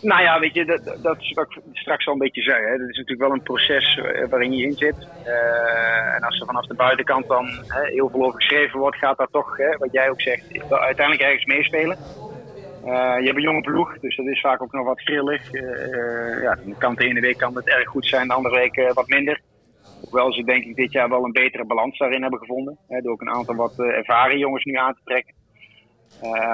Nou 0.00 0.22
ja, 0.22 0.38
weet 0.38 0.54
je, 0.54 0.64
dat, 0.64 1.02
dat 1.02 1.20
is 1.20 1.32
wat 1.32 1.46
ik 1.50 1.60
straks 1.72 2.06
al 2.06 2.12
een 2.12 2.18
beetje 2.18 2.42
zei. 2.42 2.64
Hè. 2.64 2.78
Dat 2.78 2.88
is 2.88 2.96
natuurlijk 2.96 3.20
wel 3.20 3.32
een 3.32 3.42
proces 3.42 3.98
eh, 3.98 4.28
waarin 4.28 4.52
je 4.52 4.66
in 4.66 4.76
zit. 4.76 4.94
Uh, 5.26 6.14
en 6.14 6.22
als 6.22 6.40
er 6.40 6.46
vanaf 6.46 6.66
de 6.66 6.74
buitenkant 6.74 7.28
dan 7.28 7.46
hè, 7.66 7.84
heel 7.84 8.08
veel 8.08 8.24
over 8.24 8.40
geschreven 8.40 8.78
wordt, 8.78 8.96
gaat 8.96 9.16
dat 9.16 9.28
toch, 9.32 9.56
hè, 9.56 9.76
wat 9.76 9.92
jij 9.92 10.10
ook 10.10 10.20
zegt, 10.20 10.44
uiteindelijk 10.70 11.28
ergens 11.28 11.44
meespelen. 11.44 11.96
Uh, 12.84 13.18
je 13.18 13.24
hebt 13.24 13.36
een 13.36 13.42
jonge 13.42 13.60
ploeg, 13.60 13.98
dus 13.98 14.16
dat 14.16 14.26
is 14.26 14.40
vaak 14.40 14.62
ook 14.62 14.72
nog 14.72 14.86
wat 14.86 15.00
grillig. 15.00 15.50
ja, 16.42 16.54
de 16.64 16.74
kant 16.78 16.98
de 16.98 17.06
ene 17.06 17.20
week 17.20 17.38
kan 17.38 17.56
het 17.56 17.68
erg 17.68 17.88
goed 17.88 18.06
zijn, 18.06 18.28
de 18.28 18.34
andere 18.34 18.56
week 18.56 18.92
wat 18.94 19.08
minder. 19.08 19.40
Hoewel 20.00 20.32
ze 20.32 20.44
denk 20.44 20.64
ik 20.64 20.76
dit 20.76 20.92
jaar 20.92 21.08
wel 21.08 21.24
een 21.24 21.32
betere 21.32 21.64
balans 21.64 21.98
daarin 21.98 22.22
hebben 22.22 22.38
gevonden. 22.38 22.78
Hè, 22.88 23.00
door 23.00 23.12
ook 23.12 23.20
een 23.20 23.34
aantal 23.34 23.54
wat 23.54 23.78
ervaren 23.78 24.38
jongens 24.38 24.64
nu 24.64 24.74
aan 24.74 24.94
te 24.94 25.00
trekken. 25.04 25.34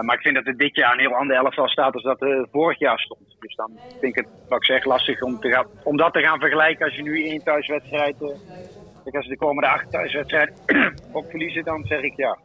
Maar 0.02 0.14
ik 0.14 0.22
vind 0.22 0.34
dat 0.34 0.44
het 0.44 0.58
dit 0.58 0.76
jaar 0.76 0.92
een 0.92 0.98
heel 0.98 1.14
ander 1.14 1.36
elftal 1.36 1.68
staat 1.68 1.94
als 1.94 2.02
dat 2.02 2.22
uh, 2.22 2.42
vorig 2.52 2.78
jaar 2.78 2.98
stond. 2.98 3.36
Dus 3.40 3.54
dan 3.54 3.70
vind 3.90 4.16
ik 4.16 4.24
het, 4.24 4.26
wat 4.48 4.58
ik 4.58 4.64
zeg, 4.64 4.84
lastig 4.84 5.22
om, 5.22 5.40
te 5.40 5.50
gaan, 5.50 5.66
om 5.84 5.96
dat 5.96 6.12
te 6.12 6.20
gaan 6.20 6.40
vergelijken 6.40 6.84
als 6.84 6.94
je 6.94 7.02
nu 7.02 7.24
één 7.24 7.42
thuiswedstrijd... 7.42 8.16
Als 9.12 9.24
ze 9.24 9.32
de 9.32 9.36
komende 9.36 9.68
acht 9.68 9.90
thuiswedstrijden 9.90 10.54
ook 11.12 11.30
verliezen, 11.30 11.64
dan 11.64 11.84
zeg 11.84 12.00
ik 12.00 12.16
ja. 12.16 12.38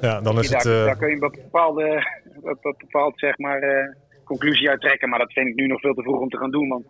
Ja, 0.00 0.20
dan 0.20 0.38
is 0.38 0.48
daar, 0.48 0.60
het... 0.60 0.86
Daar 0.86 0.96
kun 0.96 1.08
je 1.08 1.14
een 1.14 1.20
bepaalde, 1.20 2.06
een 2.42 2.74
bepaald 2.78 3.18
zeg 3.18 3.38
maar, 3.38 3.94
conclusie 4.24 4.70
uit 4.70 4.80
trekken. 4.80 5.08
Maar 5.08 5.18
dat 5.18 5.32
vind 5.32 5.48
ik 5.48 5.54
nu 5.54 5.66
nog 5.66 5.80
veel 5.80 5.94
te 5.94 6.02
vroeg 6.02 6.20
om 6.20 6.28
te 6.28 6.38
gaan 6.38 6.50
doen. 6.50 6.68
Want 6.68 6.84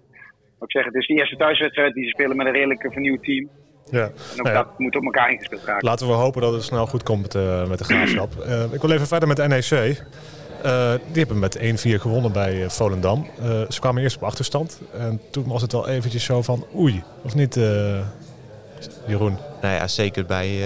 ik 0.61 0.71
zeg, 0.71 0.85
het 0.85 0.95
is 0.95 1.07
de 1.07 1.15
eerste 1.15 1.37
thuiswedstrijd 1.37 1.95
die 1.95 2.05
ze 2.05 2.11
spelen 2.11 2.37
met 2.37 2.47
een 2.47 2.53
redelijk 2.53 2.93
vernieuwd 2.93 3.23
team. 3.23 3.49
Ja. 3.91 4.05
En 4.05 4.11
ook 4.11 4.37
nou 4.37 4.49
ja. 4.49 4.63
dat 4.63 4.79
moet 4.79 4.97
op 4.97 5.05
elkaar 5.05 5.31
ingespeeld 5.31 5.65
raken. 5.65 5.89
Laten 5.89 6.07
we 6.07 6.13
hopen 6.13 6.41
dat 6.41 6.53
het 6.53 6.63
snel 6.63 6.87
goed 6.87 7.03
komt 7.03 7.23
met, 7.23 7.35
uh, 7.35 7.69
met 7.69 7.79
de 7.79 7.85
graafschap. 7.85 8.33
Uh, 8.39 8.65
ik 8.75 8.81
wil 8.81 8.91
even 8.91 9.07
verder 9.07 9.29
met 9.29 9.49
NEC. 9.49 10.05
Uh, 10.65 10.95
die 11.13 11.25
hebben 11.25 11.39
met 11.39 11.59
1-4 11.59 11.63
gewonnen 12.01 12.33
bij 12.33 12.71
Volendam. 12.71 13.27
ze 13.69 13.81
kwamen 13.81 14.03
eerst 14.03 14.17
op 14.17 14.23
achterstand. 14.23 14.83
En 14.93 15.21
toen 15.31 15.49
was 15.49 15.63
het 15.63 15.73
wel 15.73 15.89
eventjes 15.89 16.25
zo 16.25 16.43
van 16.43 16.67
oei, 16.77 17.03
of 17.23 17.35
niet 17.35 17.61
Jeroen? 19.07 19.39
Nou 19.61 19.75
ja, 19.75 19.89
zeker 19.89 20.27
bij 20.27 20.65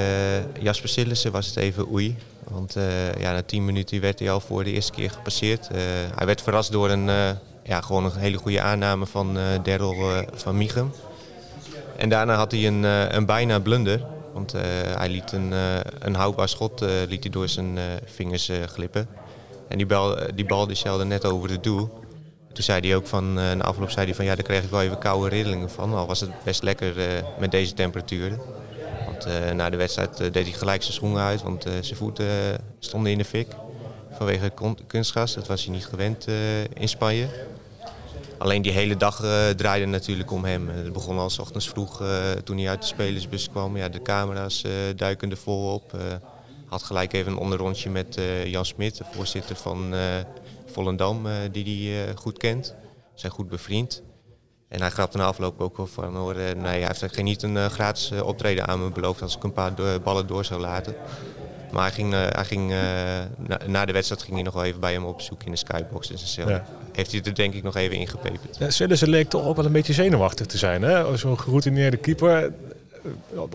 Jasper 0.60 0.88
Sillissen 0.88 1.32
was 1.32 1.46
het 1.46 1.56
even 1.56 1.92
oei. 1.92 2.16
Want 2.48 2.76
ja, 3.18 3.32
na 3.32 3.42
10 3.42 3.64
minuten 3.64 4.00
werd 4.00 4.18
hij 4.18 4.30
al 4.30 4.40
voor 4.40 4.64
de 4.64 4.72
eerste 4.72 4.92
keer 4.92 5.10
gepasseerd. 5.10 5.68
hij 6.16 6.26
werd 6.26 6.42
verrast 6.42 6.72
door 6.72 6.90
een 6.90 7.36
ja, 7.62 7.80
gewoon 7.80 8.04
een 8.04 8.16
hele 8.16 8.38
goede 8.38 8.60
aanname 8.60 9.06
van 9.06 9.38
Daryl 9.62 10.24
van 10.34 10.56
Michem. 10.56 10.92
En 11.96 12.08
daarna 12.08 12.34
had 12.34 12.52
hij 12.52 12.66
een, 12.66 12.82
een 13.16 13.26
bijna 13.26 13.60
blunder. 13.60 14.00
Want 14.32 14.52
hij 14.96 15.08
liet 15.08 15.32
een, 15.32 15.52
een 15.98 16.14
houdbaar 16.14 16.48
schot 16.48 16.80
liet 17.08 17.22
hij 17.22 17.32
door 17.32 17.48
zijn 17.48 17.78
vingers 18.04 18.50
glippen. 18.66 19.08
En 19.68 19.76
die 19.76 19.86
bal, 19.86 20.16
die 20.34 20.44
bal 20.44 20.68
net 21.04 21.24
over 21.24 21.50
het 21.50 21.62
doel. 21.62 21.99
Toen 22.52 22.64
zei 22.64 22.80
hij 22.80 22.96
ook 22.96 23.06
van, 23.06 23.34
na 23.34 23.62
afloop 23.62 23.90
zei 23.90 24.06
hij 24.06 24.14
van 24.14 24.24
ja, 24.24 24.34
daar 24.34 24.44
kreeg 24.44 24.62
ik 24.62 24.70
wel 24.70 24.82
even 24.82 24.98
koude 24.98 25.28
riddelingen 25.28 25.70
van. 25.70 25.94
Al 25.94 26.06
was 26.06 26.20
het 26.20 26.30
best 26.44 26.62
lekker 26.62 26.94
met 27.38 27.50
deze 27.50 27.74
temperaturen. 27.74 28.40
Want 29.06 29.54
na 29.54 29.70
de 29.70 29.76
wedstrijd 29.76 30.16
deed 30.16 30.34
hij 30.34 30.52
gelijk 30.52 30.82
zijn 30.82 30.94
schoenen 30.94 31.22
uit, 31.22 31.42
want 31.42 31.62
zijn 31.62 31.96
voeten 31.96 32.26
stonden 32.78 33.12
in 33.12 33.18
de 33.18 33.24
fik. 33.24 33.48
Vanwege 34.10 34.52
kunstgras, 34.86 35.34
dat 35.34 35.46
was 35.46 35.64
hij 35.64 35.74
niet 35.74 35.86
gewend 35.86 36.26
in 36.74 36.88
Spanje. 36.88 37.28
Alleen 38.38 38.62
die 38.62 38.72
hele 38.72 38.96
dag 38.96 39.22
uh, 39.22 39.48
draaide 39.48 39.86
natuurlijk 39.86 40.30
om 40.30 40.44
hem. 40.44 40.68
Het 40.68 40.92
begon 40.92 41.18
al 41.18 41.30
s 41.30 41.38
ochtends 41.38 41.68
vroeg 41.68 42.02
toen 42.44 42.58
hij 42.58 42.68
uit 42.68 42.80
de 42.80 42.86
spelersbus 42.86 43.50
kwam. 43.50 43.76
Ja, 43.76 43.88
de 43.88 44.02
camera's 44.02 44.62
uh, 44.64 44.72
duiken 44.96 45.30
er 45.30 45.38
had 46.66 46.82
gelijk 46.82 47.12
even 47.12 47.32
een 47.32 47.38
onderrondje 47.38 47.90
met 47.90 48.18
Jan 48.44 48.64
Smit, 48.64 48.96
de 48.96 49.04
voorzitter 49.12 49.56
van 49.56 49.94
Volendam, 50.72 51.26
die 51.52 51.90
hij 51.92 52.16
goed 52.16 52.38
kent. 52.38 52.74
zijn 53.14 53.32
goed 53.32 53.48
bevriend. 53.48 54.02
En 54.68 54.80
hij 54.80 54.90
grapte 54.90 55.16
na 55.16 55.24
afloop 55.24 55.60
ook 55.60 55.76
wel 55.76 55.86
van, 55.86 56.16
hoor, 56.16 56.34
nee, 56.34 56.82
hij 56.82 56.94
heeft 56.98 57.14
geen 57.14 57.24
niet 57.24 57.42
een 57.42 57.70
gratis 57.70 58.12
optreden 58.12 58.66
aan 58.66 58.82
me 58.82 58.90
beloofd 58.90 59.22
als 59.22 59.36
ik 59.36 59.42
een 59.42 59.52
paar 59.52 59.72
ballen 60.02 60.26
door 60.26 60.44
zou 60.44 60.60
laten. 60.60 60.94
Maar 61.72 61.82
hij 61.82 61.92
ging, 61.92 62.12
hij 62.12 62.44
ging 62.44 62.70
na, 63.36 63.58
na, 63.66 63.84
de 63.84 63.92
wedstrijd 63.92 64.22
ging 64.22 64.34
hij 64.34 64.42
nog 64.42 64.54
wel 64.54 64.64
even 64.64 64.80
bij 64.80 64.92
hem 64.92 65.04
op 65.04 65.20
zoek 65.20 65.42
in 65.42 65.50
de 65.50 65.56
skybox. 65.56 66.08
Dus 66.08 66.34
ja. 66.34 66.64
heeft 66.92 67.12
hij 67.12 67.22
er 67.22 67.34
denk 67.34 67.54
ik 67.54 67.62
nog 67.62 67.76
even 67.76 67.96
ingepeperd. 67.96 68.56
Ja, 68.58 68.96
ze 68.96 69.08
leek 69.08 69.28
toch 69.28 69.46
ook 69.46 69.56
wel 69.56 69.64
een 69.64 69.72
beetje 69.72 69.92
zenuwachtig 69.92 70.46
te 70.46 70.58
zijn. 70.58 70.82
hè? 70.82 71.16
Zo'n 71.16 71.38
geroutineerde 71.38 71.96
keeper 71.96 72.52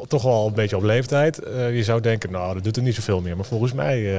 toch 0.07 0.23
wel 0.23 0.47
een 0.47 0.53
beetje 0.53 0.77
op 0.77 0.83
leeftijd. 0.83 1.39
je 1.71 1.83
zou 1.83 2.01
denken, 2.01 2.31
nou, 2.31 2.53
dat 2.53 2.63
doet 2.63 2.77
er 2.77 2.83
niet 2.83 2.95
zoveel 2.95 3.21
meer. 3.21 3.35
Maar 3.35 3.45
volgens 3.45 3.73
mij 3.73 4.15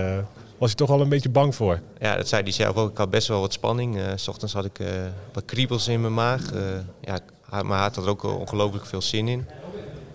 was 0.59 0.69
hij 0.69 0.77
toch 0.77 0.89
wel 0.89 1.01
een 1.01 1.09
beetje 1.09 1.29
bang 1.29 1.55
voor. 1.55 1.81
Ja, 1.99 2.17
dat 2.17 2.29
zei 2.29 2.43
hij 2.43 2.53
zelf 2.53 2.77
ook. 2.77 2.91
Ik 2.91 2.97
had 2.97 3.11
best 3.11 3.29
wel 3.29 3.41
wat 3.41 3.53
spanning. 3.53 3.97
Uh, 3.97 4.03
s 4.15 4.29
ochtends 4.29 4.53
had 4.53 4.65
ik 4.65 4.79
uh, 4.79 4.89
wat 5.33 5.45
kriebels 5.45 5.89
in 5.89 6.01
mijn 6.01 6.15
maag. 6.15 6.53
Uh, 6.53 6.61
ja, 7.01 7.19
maar 7.51 7.65
hij 7.65 7.79
had 7.79 7.97
er 7.97 8.09
ook 8.09 8.23
ongelooflijk 8.23 8.87
veel 8.87 9.03
zin 9.03 9.29
in. 9.29 9.47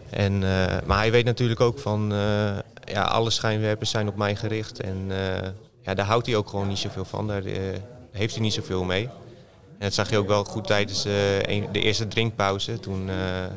En, 0.10 0.40
maar 0.86 0.98
hij 0.98 1.12
weet 1.12 1.26
natuurlijk 1.26 1.60
ook 1.60 1.80
van, 1.80 2.14
ja, 2.86 3.02
alle 3.04 3.30
schijnwerpers 3.30 3.90
zijn 3.90 4.08
op 4.08 4.16
mij 4.16 4.36
gericht. 4.36 4.80
En 4.80 5.12
ja, 5.82 5.94
daar 5.94 6.06
houdt 6.06 6.26
hij 6.26 6.36
ook 6.36 6.50
gewoon 6.50 6.68
niet 6.68 6.78
zoveel 6.78 7.06
van. 7.06 7.28
Daar 7.28 7.42
heeft 8.12 8.34
hij 8.34 8.44
niet 8.44 8.54
zoveel 8.54 8.84
mee. 8.84 9.04
En 9.78 9.88
dat 9.88 9.94
zag 9.94 10.10
je 10.10 10.18
ook 10.18 10.28
wel 10.28 10.44
goed 10.44 10.68
tijdens 10.68 11.04
de 11.04 11.70
eerste 11.72 12.08
drinkpauze. 12.08 12.80
Toen 12.80 13.10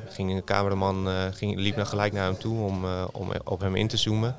ging 0.09 0.31
een 0.31 0.45
cameraman 0.45 1.09
ging, 1.33 1.57
liep 1.59 1.77
naar 1.77 1.87
gelijk 1.87 2.13
naar 2.13 2.25
hem 2.25 2.39
toe 2.39 2.61
om, 2.61 2.85
om 3.13 3.31
op 3.45 3.61
hem 3.61 3.75
in 3.75 3.89
te 3.89 3.97
zoomen. 3.97 4.37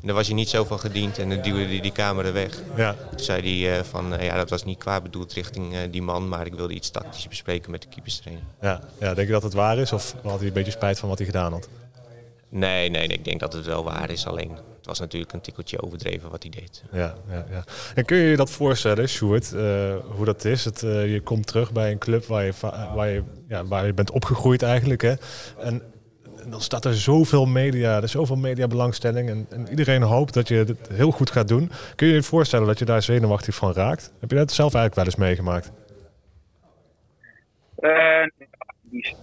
En 0.00 0.06
daar 0.06 0.14
was 0.14 0.26
hij 0.26 0.36
niet 0.36 0.48
zo 0.48 0.64
van 0.64 0.80
gediend 0.80 1.18
en 1.18 1.28
dan 1.28 1.40
duwde 1.40 1.64
hij 1.64 1.80
die 1.80 1.92
camera 1.92 2.32
weg. 2.32 2.62
Ja. 2.76 2.96
Toen 3.10 3.20
zei 3.20 3.62
hij 3.62 3.78
uh, 3.78 3.84
van, 3.84 4.14
uh, 4.14 4.22
ja, 4.22 4.36
dat 4.36 4.50
was 4.50 4.64
niet 4.64 4.78
kwaad 4.78 5.02
bedoeld 5.02 5.32
richting 5.32 5.74
uh, 5.74 5.78
die 5.90 6.02
man, 6.02 6.28
maar 6.28 6.46
ik 6.46 6.54
wilde 6.54 6.74
iets 6.74 6.90
tactisch 6.90 7.28
bespreken 7.28 7.70
met 7.70 7.82
de 7.82 7.88
keeperstrainer. 7.88 8.44
Ja. 8.60 8.80
ja, 9.00 9.14
denk 9.14 9.26
je 9.26 9.32
dat 9.32 9.42
het 9.42 9.52
waar 9.52 9.78
is 9.78 9.92
of 9.92 10.14
had 10.22 10.38
hij 10.38 10.46
een 10.46 10.52
beetje 10.52 10.72
spijt 10.72 10.98
van 10.98 11.08
wat 11.08 11.18
hij 11.18 11.26
gedaan 11.26 11.52
had? 11.52 11.68
Nee, 12.48 12.90
nee, 12.90 13.06
ik 13.06 13.24
denk 13.24 13.40
dat 13.40 13.52
het 13.52 13.66
wel 13.66 13.84
waar 13.84 14.10
is. 14.10 14.26
Alleen 14.26 14.50
het 14.50 14.86
was 14.86 14.98
natuurlijk 14.98 15.32
een 15.32 15.40
tikkeltje 15.40 15.82
overdreven 15.82 16.30
wat 16.30 16.42
hij 16.42 16.50
deed. 16.50 16.82
Ja, 16.92 17.14
ja, 17.30 17.46
ja. 17.50 17.64
En 17.94 18.04
kun 18.04 18.16
je 18.16 18.28
je 18.28 18.36
dat 18.36 18.50
voorstellen, 18.50 19.08
Sjoerd, 19.08 19.50
hoe 20.16 20.24
dat 20.24 20.44
is? 20.44 20.64
Het, 20.64 20.80
je 20.80 21.20
komt 21.24 21.46
terug 21.46 21.72
bij 21.72 21.90
een 21.90 21.98
club 21.98 22.24
waar 22.24 22.44
je, 22.44 22.52
waar 22.94 23.08
je, 23.08 23.22
ja, 23.48 23.66
waar 23.66 23.86
je 23.86 23.94
bent 23.94 24.10
opgegroeid 24.10 24.62
eigenlijk. 24.62 25.02
Hè? 25.02 25.14
En 25.58 25.82
dan 26.50 26.60
staat 26.60 26.84
er 26.84 26.94
zoveel 26.94 27.46
media, 27.46 27.96
er 27.96 28.02
is 28.02 28.10
zoveel 28.10 28.36
mediabelangstelling. 28.36 29.28
En, 29.28 29.46
en 29.50 29.68
iedereen 29.68 30.02
hoopt 30.02 30.34
dat 30.34 30.48
je 30.48 30.54
het 30.54 30.88
heel 30.88 31.10
goed 31.10 31.30
gaat 31.30 31.48
doen. 31.48 31.70
Kun 31.94 32.06
je 32.06 32.14
je 32.14 32.22
voorstellen 32.22 32.66
dat 32.66 32.78
je 32.78 32.84
daar 32.84 33.02
zenuwachtig 33.02 33.54
van 33.54 33.72
raakt? 33.72 34.12
Heb 34.20 34.30
je 34.30 34.36
dat 34.36 34.52
zelf 34.52 34.74
eigenlijk 34.74 34.94
wel 34.94 35.04
eens 35.04 35.28
meegemaakt? 35.28 35.72
Uh, 37.80 38.26
die, 38.82 39.16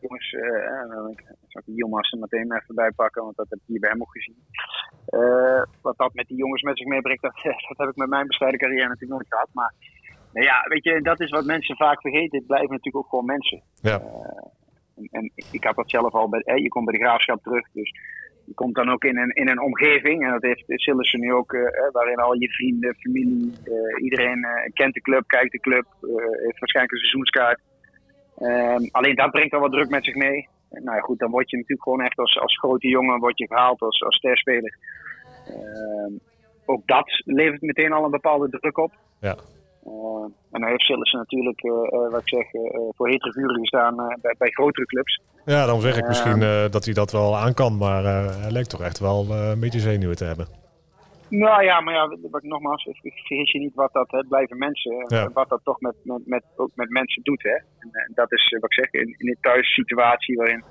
jongens, 0.00 0.32
uh, 0.32 1.10
ik 1.10 1.24
zal 1.48 1.62
die 1.64 1.76
jongens 1.76 2.12
er 2.12 2.18
meteen 2.18 2.52
even 2.54 2.74
bij 2.74 2.90
pakken, 2.90 3.22
want 3.22 3.36
dat 3.36 3.46
heb 3.48 3.58
ik 3.58 3.64
hier 3.66 3.80
bij 3.80 3.90
hem 3.90 4.00
ook 4.00 4.12
gezien. 4.12 4.36
Uh, 5.08 5.62
wat 5.82 5.96
dat 5.96 6.14
met 6.14 6.26
die 6.26 6.36
jongens 6.36 6.62
met 6.62 6.78
zich 6.78 6.86
meebrengt, 6.86 7.22
dat, 7.26 7.34
dat 7.42 7.76
heb 7.76 7.88
ik 7.88 7.96
met 7.96 8.08
mijn 8.08 8.26
bescheiden 8.26 8.60
carrière 8.60 8.88
natuurlijk 8.88 9.12
nooit 9.12 9.26
gehad. 9.28 9.48
Maar 9.52 9.74
nou 10.32 10.46
ja, 10.46 10.64
weet 10.68 10.84
je, 10.84 11.02
dat 11.02 11.20
is 11.20 11.30
wat 11.30 11.44
mensen 11.44 11.76
vaak 11.76 12.00
vergeten. 12.00 12.38
Het 12.38 12.46
blijven 12.46 12.70
natuurlijk 12.70 13.04
ook 13.04 13.08
gewoon 13.08 13.24
mensen. 13.24 13.62
Ja. 13.80 14.00
Uh, 14.00 14.06
en, 14.96 15.08
en, 15.10 15.32
ik 15.52 15.64
had 15.64 15.76
dat 15.76 15.90
zelf 15.90 16.12
al 16.12 16.28
bij, 16.28 16.42
je 16.44 16.68
komt 16.68 16.84
bij 16.84 16.98
de 16.98 17.04
graafschap 17.04 17.42
terug, 17.42 17.68
dus 17.72 17.90
je 18.44 18.54
komt 18.54 18.74
dan 18.74 18.90
ook 18.90 19.04
in 19.04 19.18
een, 19.18 19.30
in 19.30 19.48
een 19.48 19.62
omgeving, 19.62 20.24
en 20.24 20.30
dat 20.30 20.42
heeft 20.42 20.64
Sillissen 20.66 21.20
nu 21.20 21.32
ook, 21.32 21.52
uh, 21.52 21.62
waarin 21.92 22.16
al 22.16 22.34
je 22.34 22.48
vrienden, 22.48 22.94
familie, 22.94 23.52
uh, 23.64 24.02
iedereen 24.04 24.38
uh, 24.38 24.72
kent 24.72 24.94
de 24.94 25.00
club, 25.00 25.26
kijkt 25.26 25.52
de 25.52 25.60
club, 25.60 25.86
heeft 26.42 26.58
waarschijnlijk 26.58 26.94
een 26.94 26.98
seizoenskaart. 26.98 27.60
Ehm, 28.36 28.88
alleen 28.90 29.14
dat 29.14 29.30
brengt 29.30 29.54
al 29.54 29.60
wat 29.60 29.72
druk 29.72 29.88
met 29.88 30.04
zich 30.04 30.14
mee. 30.14 30.48
nou 30.70 30.96
ja, 30.96 31.02
goed, 31.02 31.18
dan 31.18 31.30
word 31.30 31.50
je 31.50 31.56
natuurlijk 31.56 31.82
gewoon 31.82 32.02
echt 32.02 32.18
als, 32.18 32.38
als 32.38 32.58
grote 32.58 32.88
jongen 32.88 33.20
word 33.20 33.38
je 33.38 33.46
gehaald 33.46 33.80
als, 33.80 34.02
als 34.02 34.16
sterspeler. 34.16 34.78
Ehm, 35.46 36.12
ook 36.64 36.86
dat 36.86 37.22
levert 37.24 37.60
meteen 37.60 37.92
al 37.92 38.04
een 38.04 38.10
bepaalde 38.10 38.48
druk 38.48 38.78
op. 38.78 38.92
Ja. 39.20 39.36
Uh, 39.86 40.24
en 40.52 40.60
dan 40.60 40.68
heeft 40.68 40.82
Sillissen 40.82 41.18
natuurlijk, 41.18 41.62
uh, 41.62 42.10
wat 42.10 42.20
ik 42.20 42.28
zeg, 42.28 42.46
voor 42.96 43.08
hetere 43.08 43.32
vuren 43.32 43.58
gestaan 43.58 43.96
bij, 43.96 44.34
bij, 44.38 44.50
grotere 44.50 44.86
clubs. 44.86 45.20
Ja, 45.44 45.66
dan 45.66 45.80
zeg 45.80 45.96
ik 45.96 46.06
misschien 46.06 46.40
dat 46.70 46.84
hij 46.84 46.94
dat 46.94 47.12
wel 47.12 47.36
aan 47.36 47.54
kan, 47.54 47.76
maar 47.76 48.04
hij 48.04 48.50
lijkt 48.50 48.70
toch 48.70 48.82
echt 48.82 48.98
wel 48.98 49.30
een 49.30 49.60
beetje 49.60 49.80
zenuwen 49.80 50.16
te 50.16 50.24
hebben. 50.24 50.46
Nou 51.28 51.62
ja, 51.64 51.80
maar 51.80 51.94
ja, 51.94 52.16
wat, 52.30 52.42
nogmaals, 52.42 52.82
vergis 52.82 53.52
je 53.52 53.58
niet 53.58 53.74
wat 53.74 53.92
dat, 53.92 54.10
het 54.10 54.28
blijven 54.28 54.58
mensen, 54.58 55.30
wat 55.32 55.48
dat 55.48 55.60
toch 55.64 55.80
met, 55.80 55.94
met, 56.02 56.26
met, 56.26 56.44
ook 56.56 56.70
met 56.74 56.90
mensen 56.90 57.22
doet. 57.22 57.42
Hè. 57.42 57.54
En, 57.54 57.88
en 57.92 58.12
dat 58.14 58.32
is 58.32 58.56
wat 58.60 58.72
ik 58.72 58.84
zeg, 58.84 58.92
in, 58.92 59.14
in 59.18 59.28
een 59.28 59.38
thuissituatie 59.40 60.36
waarin, 60.36 60.64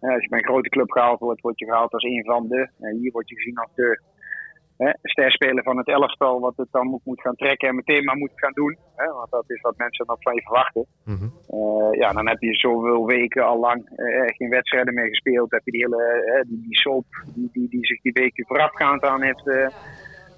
als 0.00 0.22
je 0.22 0.28
bij 0.28 0.38
een 0.38 0.44
grote 0.44 0.68
club 0.68 0.90
gehaald 0.90 1.18
wordt, 1.18 1.40
word 1.40 1.58
je 1.58 1.64
gehaald 1.64 1.92
als 1.92 2.02
een 2.02 2.24
van 2.24 2.48
de, 2.48 2.68
hier 3.00 3.12
word 3.12 3.28
je 3.28 3.34
gezien 3.34 3.56
als 3.56 3.70
de 3.74 4.00
sterspeler 5.02 5.62
van 5.62 5.76
het 5.76 5.88
elftal, 5.88 6.40
wat 6.40 6.56
het 6.56 6.68
dan 6.70 6.86
moet, 6.86 7.04
moet 7.04 7.20
gaan 7.20 7.34
trekken 7.34 7.68
en 7.68 7.74
meteen 7.74 8.04
maar 8.04 8.16
moet 8.16 8.30
gaan 8.34 8.52
doen. 8.52 8.76
Hè, 8.96 9.12
want 9.12 9.30
dat 9.30 9.44
is 9.46 9.60
wat 9.60 9.76
mensen 9.76 10.06
dan 10.06 10.16
van 10.18 10.34
je 10.34 10.42
verwachten. 10.42 10.86
Mhm. 11.04 11.24
Eh, 11.48 12.00
ja, 12.00 12.12
dan 12.12 12.28
heb 12.28 12.40
je 12.40 12.54
zoveel 12.54 13.06
weken 13.06 13.44
al 13.44 13.58
lang 13.58 13.90
uh, 13.96 14.22
geen 14.26 14.48
wedstrijden 14.48 14.94
meer 14.94 15.08
gespeeld. 15.08 15.50
Heb 15.50 15.64
je 15.64 15.70
die 15.70 15.82
hele 15.82 16.44
die, 16.48 16.62
die 16.62 16.76
soap 16.76 17.04
die, 17.34 17.48
die, 17.52 17.68
die 17.68 17.86
zich 17.86 18.00
die 18.00 18.12
weken 18.12 18.46
voorafgaand 18.46 19.02
aan 19.02 19.22
heeft. 19.22 19.44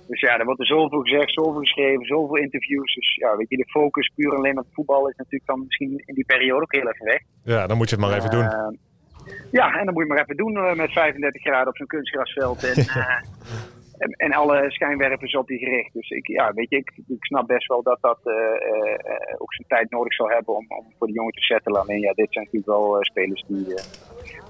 dus 0.08 0.20
ja, 0.20 0.38
er 0.38 0.44
wordt 0.44 0.60
er 0.60 0.66
zoveel 0.66 1.00
gezegd, 1.00 1.32
zoveel 1.32 1.60
geschreven, 1.60 2.06
zoveel 2.06 2.36
interviews. 2.36 2.94
Dus 2.94 3.14
ja, 3.14 3.36
weet 3.36 3.50
je, 3.50 3.56
de 3.56 3.70
focus 3.70 4.12
puur 4.14 4.34
alleen 4.34 4.58
op 4.58 4.66
voetbal 4.72 5.08
is 5.08 5.16
natuurlijk 5.16 5.46
dan 5.46 5.64
misschien 5.64 6.02
in 6.04 6.14
die 6.14 6.26
periode 6.26 6.62
ook 6.62 6.74
heel 6.74 6.90
even 6.92 7.06
weg. 7.06 7.20
Ja, 7.44 7.66
dan 7.66 7.76
moet 7.76 7.90
je 7.90 7.96
het 7.96 8.04
maar 8.04 8.16
even 8.16 8.30
doen. 8.30 8.78
Ja, 9.50 9.78
en 9.78 9.84
dan 9.84 9.94
moet 9.94 10.02
je 10.02 10.08
maar 10.08 10.22
even 10.22 10.36
doen 10.36 10.76
met 10.76 10.92
35 10.92 11.42
graden 11.42 11.68
op 11.68 11.76
zo'n 11.76 11.86
kunstgrasveld. 11.86 12.64
En, 12.64 12.76
en, 14.04 14.10
en, 14.12 14.32
alle 14.32 14.70
schijnwerpers 14.70 15.36
op 15.36 15.46
die 15.46 15.58
gericht. 15.58 15.92
Dus 15.92 16.10
ik, 16.10 16.26
ja, 16.26 16.52
weet 16.52 16.70
je, 16.70 16.76
ik, 16.76 16.92
ik 17.08 17.24
snap 17.24 17.46
best 17.46 17.66
wel 17.68 17.82
dat 17.82 17.98
dat 18.00 18.18
uh, 18.24 18.34
uh, 18.34 19.34
ook 19.38 19.54
zijn 19.54 19.68
tijd 19.68 19.90
nodig 19.90 20.14
zal 20.14 20.28
hebben 20.28 20.54
om, 20.56 20.66
om 20.68 20.86
voor 20.98 21.06
de 21.06 21.12
jongen 21.12 21.32
te 21.32 21.40
settelen. 21.40 21.80
Alleen 21.80 22.00
ja, 22.00 22.12
dit 22.12 22.32
zijn 22.32 22.44
natuurlijk 22.44 22.72
wel 22.72 22.96
spelers 23.00 23.44
die, 23.48 23.66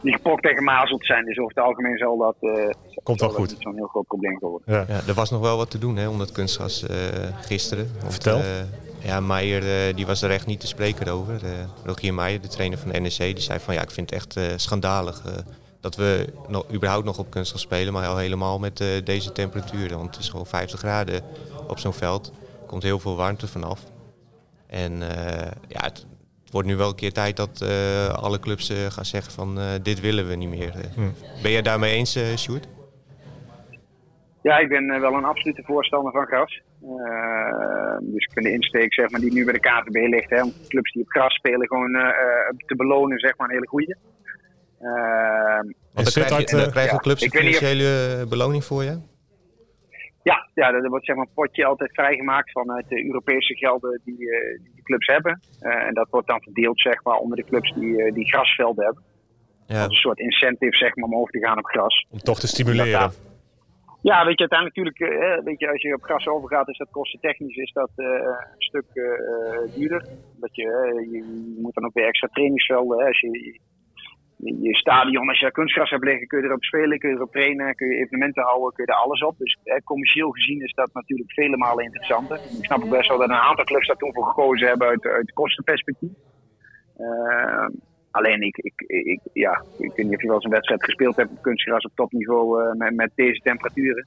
die 0.03 0.13
gepokt 0.13 0.49
en 0.49 0.57
gemazeld 0.57 1.07
zijn. 1.07 1.25
Dus 1.25 1.39
over 1.39 1.55
het 1.55 1.65
algemeen 1.65 1.99
zal 1.99 2.17
dat, 2.17 2.37
Komt 3.03 3.21
wel 3.21 3.31
goed. 3.31 3.51
niet 3.51 3.63
zo'n 3.63 3.75
heel 3.75 3.87
groot 3.87 4.07
probleem 4.07 4.39
worden. 4.39 4.73
Ja. 4.75 4.85
ja. 4.89 5.01
er 5.09 5.15
was 5.15 5.31
nog 5.31 5.41
wel 5.41 5.57
wat 5.57 5.71
te 5.71 5.79
doen 5.79 5.97
hè, 5.97 6.09
om 6.09 6.19
dat 6.19 6.33
kunstgras 6.33 6.87
gisteren. 7.41 7.87
Vertel. 8.09 8.41
ja, 9.05 9.21
Meijer 9.21 9.95
die 9.97 10.07
was 10.07 10.23
er 10.23 10.31
echt 10.31 10.47
niet 10.47 10.61
te 10.61 10.67
spreken 10.67 11.09
over. 11.09 11.41
Rogier 11.85 12.15
Meijer, 12.15 12.41
de 12.41 12.49
trainer 12.49 12.79
van 12.79 12.93
de 12.93 13.01
NEC, 13.01 13.17
die 13.17 13.41
zei 13.41 13.59
van 13.59 13.75
ja, 13.75 13.83
ik 13.83 13.91
vind 13.91 14.11
het 14.11 14.19
echt 14.19 14.61
schandalig 14.61 15.23
dat 15.85 15.97
we 15.97 16.27
nog, 16.49 16.73
überhaupt 16.73 17.05
nog 17.05 17.19
op 17.19 17.31
kunstgras 17.31 17.61
spelen, 17.61 17.93
maar 17.93 18.07
al 18.07 18.17
helemaal 18.17 18.59
met 18.59 18.81
uh, 18.81 18.89
deze 19.05 19.33
temperaturen. 19.33 19.97
Want 19.97 20.15
het 20.15 20.25
is 20.25 20.29
gewoon 20.29 20.47
50 20.47 20.79
graden 20.79 21.23
op 21.69 21.79
zo'n 21.79 21.93
veld. 21.93 22.33
Er 22.61 22.67
komt 22.67 22.83
heel 22.83 22.99
veel 22.99 23.17
warmte 23.17 23.49
vanaf. 23.49 23.81
En 24.67 24.93
uh, 24.93 25.09
ja, 25.69 25.83
het, 25.83 26.07
wordt 26.51 26.69
nu 26.69 26.77
wel 26.77 26.89
een 26.89 26.95
keer 26.95 27.13
tijd 27.13 27.37
dat 27.37 27.61
uh, 27.63 28.09
alle 28.09 28.39
clubs 28.39 28.73
gaan 28.89 29.05
zeggen 29.05 29.33
van 29.33 29.59
dit 29.83 30.01
willen 30.01 30.29
we 30.29 30.35
niet 30.35 30.49
meer. 30.49 30.73
Hm. 30.95 31.01
Ben 31.43 31.51
jij 31.51 31.63
daarmee 31.63 31.95
eens, 31.95 32.19
Sjoerd? 32.37 32.69
Ja, 34.43 34.59
ik 34.59 34.69
ben 34.69 35.01
wel 35.01 35.15
een 35.15 35.25
absolute 35.25 35.63
voorstander 35.63 36.13
van 36.13 36.27
gras. 36.27 36.61
dus 38.01 38.25
ik 38.25 38.33
vind 38.33 38.45
de 38.45 38.53
insteek 38.53 38.95
zeg 38.95 39.11
maar, 39.11 39.21
die 39.21 39.33
nu 39.33 39.45
bij 39.45 39.53
de 39.53 39.61
KVB 39.61 40.09
ligt, 40.09 40.31
hè, 40.31 40.43
om 40.43 40.53
clubs 40.69 40.93
die 40.93 41.03
op 41.03 41.11
gras 41.11 41.35
spelen 41.35 41.67
gewoon 41.67 41.93
te 42.67 42.77
belonen, 42.77 43.19
zeg 43.19 43.37
maar, 43.37 43.49
een 43.49 43.55
hele 43.55 43.69
goede. 43.69 43.97
Ehm, 44.85 45.67
Want 45.93 46.15
dan 46.15 46.25
krijg, 46.25 46.51
je, 46.51 46.57
dan 46.57 46.71
krijgen 46.71 46.99
clubs 46.99 47.23
een 47.23 47.31
financiële 47.31 48.21
of... 48.23 48.29
beloning 48.29 48.65
voor 48.65 48.85
je? 48.85 48.99
Ja, 50.23 50.49
ja, 50.55 50.73
er 50.73 50.89
wordt 50.89 51.05
zeg 51.05 51.17
maar, 51.17 51.27
een 51.27 51.35
potje 51.35 51.65
altijd 51.65 51.91
vrijgemaakt 51.93 52.51
vanuit 52.51 52.89
de 52.89 53.07
Europese 53.07 53.55
gelden 53.55 54.01
die, 54.05 54.21
uh, 54.21 54.59
die 54.63 54.73
de 54.75 54.83
clubs 54.83 55.07
hebben. 55.07 55.41
Uh, 55.61 55.87
en 55.87 55.95
dat 55.95 56.09
wordt 56.11 56.29
dan 56.29 56.43
verdeeld 56.43 56.81
zeg 56.81 57.05
maar, 57.05 57.17
onder 57.17 57.37
de 57.37 57.45
clubs 57.45 57.73
die, 57.73 57.97
uh, 57.97 58.15
die 58.15 58.29
grasvelden 58.29 58.85
hebben. 58.85 59.03
Ja. 59.67 59.83
Als 59.83 59.89
een 59.89 59.95
soort 59.95 60.19
incentive 60.19 60.77
zeg 60.77 60.97
maar, 60.97 61.09
om 61.09 61.17
over 61.17 61.33
te 61.33 61.39
gaan 61.39 61.59
op 61.59 61.65
gras. 61.65 62.07
Om 62.11 62.19
toch 62.19 62.41
te 62.41 62.47
stimuleren. 62.47 63.13
Ja, 64.11 64.25
weet 64.25 64.39
je, 64.39 64.49
uiteindelijk 64.49 64.77
natuurlijk, 64.77 65.23
eh, 65.23 65.45
weet 65.45 65.61
je, 65.61 65.71
als 65.71 65.83
je 65.83 65.95
op 65.95 66.03
gras 66.03 66.27
overgaat, 66.27 66.69
is 66.69 66.79
dat 66.79 66.91
kostentechnisch 66.91 67.57
is 67.57 67.73
dat 67.73 67.91
uh, 67.97 68.07
een 68.07 68.63
stuk 68.63 68.85
uh, 68.93 69.75
duurder. 69.75 70.07
Dat 70.41 70.55
je, 70.57 70.63
je, 71.11 71.17
je, 71.17 71.61
moet 71.63 71.75
dan 71.75 71.85
ook 71.85 71.95
weer 71.95 72.07
extra 72.07 72.29
trainingsvelden. 72.33 73.07
als 73.07 73.21
je, 73.21 73.61
je 74.37 74.75
stadion, 74.75 75.29
als 75.29 75.41
je 75.41 75.53
kunstgras 75.53 75.91
hebt 75.91 76.05
liggen, 76.05 76.27
kun 76.27 76.39
je 76.39 76.45
erop 76.45 76.65
spelen, 76.65 76.99
kun 76.99 77.09
je 77.09 77.17
erop 77.17 77.33
trainen, 77.33 77.75
kun 77.75 77.89
je 77.89 77.97
evenementen 77.97 78.43
houden, 78.43 78.73
kun 78.73 78.85
je 78.87 78.93
er 78.93 78.99
alles 78.99 79.23
op. 79.23 79.39
Dus 79.39 79.59
commercieel 79.85 80.31
gezien 80.31 80.63
is 80.63 80.73
dat 80.73 80.91
natuurlijk 80.93 81.33
vele 81.33 81.57
malen 81.57 81.85
interessanter. 81.85 82.37
Ik 82.37 82.65
snap 82.65 82.83
ook 82.83 82.91
best 82.91 83.09
wel 83.09 83.19
dat 83.19 83.29
een 83.29 83.35
aantal 83.35 83.65
clubs 83.65 83.87
daar 83.87 83.97
toen 83.97 84.15
voor 84.15 84.27
gekozen 84.27 84.69
hebben 84.69 84.89
uit, 85.03 85.33
kostenperspectief. 85.33 86.11
Uh, 86.99 87.69
alleen 88.11 88.43
ik, 88.43 88.57
ik, 88.57 88.81
ik, 88.87 89.21
ja, 89.33 89.63
ik 89.79 89.93
weet 89.95 90.07
niet 90.07 90.15
of 90.15 90.21
je 90.21 90.27
wel 90.27 90.37
eens 90.37 90.45
een 90.45 90.51
wedstrijd 90.51 90.85
gespeeld 90.85 91.17
hebt 91.17 91.31
op 91.31 91.43
kunstgras 91.43 91.85
op 91.85 91.93
topniveau 91.95 92.63
uh, 92.63 92.73
met, 92.73 92.95
met, 92.95 93.11
deze 93.15 93.41
temperaturen. 93.41 94.07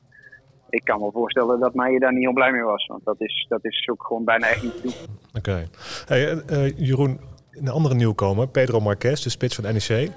ik 0.70 0.84
kan 0.84 1.00
me 1.00 1.12
voorstellen 1.12 1.60
dat 1.60 1.74
Meijer 1.74 2.00
daar 2.00 2.14
niet 2.14 2.24
heel 2.24 2.34
blij 2.34 2.52
mee 2.52 2.64
was. 2.64 2.86
Want 2.86 3.06
dat 3.06 3.22
is, 3.22 3.46
dat 3.50 3.66
is 3.66 3.90
ook 3.92 4.04
gewoon 4.04 4.24
bijna 4.24 4.48
echt 4.48 4.64
niet. 4.64 5.08
Oké. 5.34 5.68
Hey, 6.06 6.74
Jeroen, 6.76 7.20
een 7.60 7.70
andere 7.70 7.96
nieuwkomer, 7.96 8.48
Pedro 8.48 8.80
Marquez, 8.80 9.22
de 9.22 9.30
spits 9.30 9.56
van 9.56 9.64
NEC. 9.64 10.12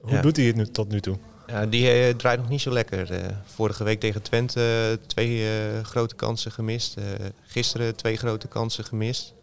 Hoe 0.00 0.20
doet 0.20 0.36
hij 0.36 0.46
het 0.46 0.56
nu 0.56 0.66
tot 0.66 0.88
nu 0.88 1.00
toe? 1.00 1.16
Ja, 1.46 1.66
die 1.66 2.08
uh, 2.08 2.14
draait 2.14 2.38
nog 2.38 2.48
niet 2.48 2.60
zo 2.60 2.72
lekker. 2.72 3.12
Uh, 3.12 3.18
vorige 3.44 3.84
week 3.84 4.00
tegen 4.00 4.22
Twente 4.22 4.88
uh, 4.90 5.06
twee 5.06 5.44
grote 5.82 6.14
kansen 6.14 6.52
gemist. 6.52 6.96
gisteren 7.42 7.96
twee 7.96 8.16
grote 8.16 8.48
kansen 8.48 8.84
gemist. 8.84 9.34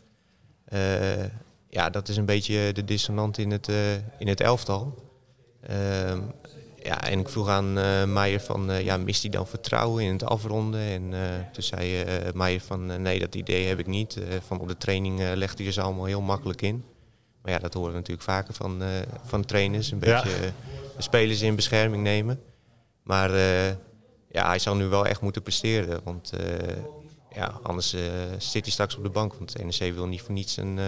ja, 1.70 1.90
dat 1.90 2.08
is 2.08 2.18
een 2.18 2.26
beetje 2.26 2.72
de 2.74 2.86
dissonant 2.86 3.38
in 3.38 3.52
het, 3.52 3.68
in 4.18 4.28
het 4.28 4.42
elftal. 4.42 5.12
Ehm, 5.62 6.20
ja, 6.84 7.04
en 7.04 7.20
ik 7.20 7.30
vroeg 7.30 7.48
aan 7.48 7.74
Meijer 8.14 8.40
van, 8.40 8.84
ja, 8.84 8.98
mist 8.98 9.22
hij 9.22 9.32
dan 9.32 9.48
vertrouwen 9.48 10.04
in 10.04 10.12
het 10.12 10.26
afronden? 10.26 10.82
En 10.82 11.14
toen 11.52 11.64
zei 11.64 12.04
Meijer 12.34 12.62
van, 12.62 13.02
nee, 13.02 13.20
dat 13.20 13.36
idee 13.36 13.68
heb 13.68 13.80
ik 13.80 13.88
niet. 13.88 14.18
van 14.48 14.60
op 14.60 14.68
de 14.68 14.78
training 14.78 15.34
legt 15.34 15.58
hij 15.58 15.72
ze 15.72 15.82
allemaal 15.82 16.06
heel 16.06 16.22
makkelijk 16.22 16.62
in. 16.62 16.84
Maar 17.44 17.52
ja, 17.52 17.60
dat 17.60 17.74
horen 17.74 17.92
we 17.92 17.98
natuurlijk 17.98 18.28
vaker 18.28 18.54
van, 18.54 18.82
van 19.24 19.46
trainers. 19.46 19.92
Een 19.92 20.00
beetje 20.00 20.30
de 20.96 21.02
spelers 21.02 21.42
in 21.42 21.56
bescherming 21.56 22.04
nemen. 22.04 22.40
Maar 23.04 23.34
eh, 23.34 23.70
ja, 24.30 24.48
hij 24.48 24.60
zal 24.60 24.76
nu 24.76 24.86
wel 24.86 25.06
echt 25.06 25.22
moeten 25.22 25.42
presteren. 25.42 26.02
Want 26.04 26.34
eh, 26.34 26.76
ja, 27.36 27.60
anders 27.64 27.94
eh, 27.94 28.02
zit 28.38 28.64
hij 28.64 28.72
straks 28.72 28.96
op 28.96 29.04
de 29.04 29.10
bank. 29.10 29.34
Want 29.34 29.58
de 29.58 29.64
NEC 29.64 29.94
wil 29.94 30.08
niet 30.08 30.22
voor 30.22 30.34
niets 30.34 30.58
een, 30.58 30.80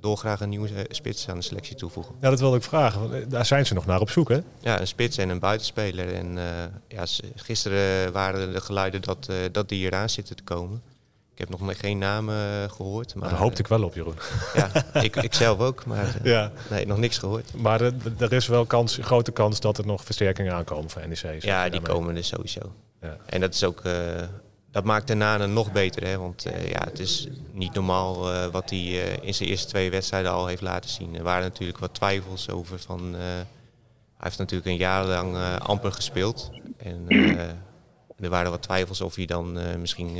dolgraag 0.00 0.40
een 0.40 0.48
nieuwe 0.48 0.86
spits 0.88 1.28
aan 1.28 1.36
de 1.36 1.42
selectie 1.42 1.76
toevoegen. 1.76 2.14
Ja, 2.20 2.30
dat 2.30 2.40
wilde 2.40 2.56
ik 2.56 2.62
vragen. 2.62 3.10
Want 3.10 3.30
daar 3.30 3.46
zijn 3.46 3.66
ze 3.66 3.74
nog 3.74 3.86
naar 3.86 4.00
op 4.00 4.10
zoek, 4.10 4.28
hè? 4.28 4.40
Ja, 4.60 4.80
een 4.80 4.86
spits 4.86 5.16
en 5.16 5.28
een 5.28 5.38
buitenspeler. 5.38 6.14
En 6.14 6.38
ja, 6.88 7.04
gisteren 7.34 8.12
waren 8.12 8.52
de 8.52 8.60
geluiden 8.60 9.02
dat, 9.02 9.28
dat 9.52 9.68
die 9.68 9.78
hier 9.78 9.94
aan 9.94 10.08
zitten 10.08 10.36
te 10.36 10.42
komen. 10.42 10.82
Ik 11.38 11.48
heb 11.48 11.60
nog 11.60 11.78
geen 11.78 11.98
namen 11.98 12.62
eh, 12.62 12.70
gehoord. 12.70 13.14
Maar, 13.14 13.28
Daar 13.28 13.38
hoopte 13.38 13.60
ik 13.60 13.66
wel 13.66 13.82
op, 13.82 13.94
Jeroen. 13.94 14.14
Ja, 14.54 15.00
ik, 15.02 15.16
ik 15.16 15.34
zelf 15.34 15.58
ook, 15.58 15.84
maar 15.84 16.14
eh, 16.22 16.24
ja. 16.24 16.52
nee, 16.70 16.86
nog 16.86 16.98
niks 16.98 17.18
gehoord. 17.18 17.54
Maar 17.54 17.80
er 18.18 18.32
is 18.32 18.46
wel 18.46 18.66
kans, 18.66 18.98
grote 19.00 19.32
kans 19.32 19.60
dat 19.60 19.78
er 19.78 19.86
nog 19.86 20.04
versterkingen 20.04 20.54
aankomen 20.54 20.90
van 20.90 21.08
NEC. 21.08 21.42
Ja, 21.42 21.68
die 21.68 21.80
komen 21.80 22.16
er 22.16 22.24
sowieso. 22.24 22.72
Ja. 23.00 23.16
En 23.26 23.40
dat 23.40 23.54
is 23.54 23.64
ook... 23.64 23.82
Dat 24.70 24.84
maakt 24.84 25.06
de 25.06 25.14
Nanen 25.14 25.52
nog 25.52 25.72
beter. 25.72 26.06
Hè? 26.06 26.18
Want 26.18 26.42
ja, 26.68 26.84
het 26.84 26.98
is 26.98 27.28
niet 27.52 27.74
normaal 27.74 28.50
wat 28.50 28.70
hij 28.70 28.78
in 29.20 29.34
zijn 29.34 29.48
eerste 29.48 29.68
twee 29.68 29.90
wedstrijden 29.90 30.30
al 30.30 30.46
heeft 30.46 30.62
laten 30.62 30.90
zien. 30.90 31.16
Er 31.16 31.22
waren 31.22 31.42
natuurlijk 31.42 31.78
wat 31.78 31.94
twijfels 31.94 32.50
over 32.50 32.78
van... 32.78 33.14
hij 33.14 33.44
heeft 34.18 34.38
natuurlijk 34.38 34.70
een 34.70 34.76
jaar 34.76 35.04
lang 35.04 35.58
amper 35.58 35.92
gespeeld. 35.92 36.50
En 36.76 37.06
er 38.18 38.28
waren 38.28 38.50
wat 38.50 38.62
twijfels 38.62 39.00
of 39.00 39.14
hij 39.14 39.26
dan 39.26 39.80
misschien 39.80 40.16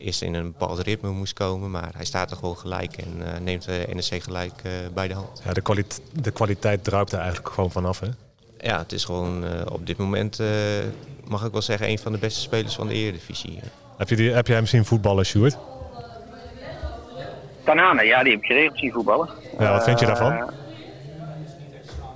eerst 0.00 0.22
in 0.22 0.34
een 0.34 0.52
bepaald 0.52 0.78
ritme 0.78 1.10
moest 1.10 1.32
komen. 1.32 1.70
Maar 1.70 1.90
hij 1.96 2.04
staat 2.04 2.30
er 2.30 2.36
gewoon 2.36 2.56
gelijk 2.56 2.96
en 2.96 3.14
uh, 3.18 3.38
neemt 3.42 3.64
de 3.64 3.86
NEC 3.92 4.22
gelijk 4.22 4.62
uh, 4.66 4.72
bij 4.94 5.08
de 5.08 5.14
hand. 5.14 5.42
Ja, 5.44 5.52
de, 5.52 5.60
kwaliteit, 5.60 6.24
de 6.24 6.30
kwaliteit 6.30 6.84
druipt 6.84 7.12
er 7.12 7.18
eigenlijk 7.18 7.48
gewoon 7.48 7.70
vanaf, 7.70 8.00
hè? 8.00 8.06
Ja, 8.58 8.78
het 8.78 8.92
is 8.92 9.04
gewoon 9.04 9.44
uh, 9.44 9.50
op 9.72 9.86
dit 9.86 9.96
moment, 9.96 10.42
mag 11.28 11.44
ik 11.44 11.52
wel 11.52 11.62
zeggen, 11.62 11.88
een 11.88 11.98
van 11.98 12.12
de 12.12 12.18
beste 12.18 12.40
spelers 12.40 12.74
van 12.74 12.88
de 12.88 12.94
Eredivisie. 12.94 13.60
Heb, 13.96 14.08
je 14.08 14.16
die, 14.16 14.30
heb 14.30 14.46
jij 14.46 14.56
hem 14.56 14.66
zien 14.66 14.84
voetballen, 14.84 15.24
Sjoerd? 15.24 15.58
Tanane, 17.64 18.04
ja, 18.04 18.22
die 18.22 18.32
heb 18.32 18.40
ik 18.40 18.46
geregeld 18.46 18.78
zien 18.78 18.92
voetballen. 18.92 19.28
Ja, 19.58 19.72
wat 19.72 19.84
vind 19.84 20.00
je 20.00 20.06
daarvan? 20.06 20.50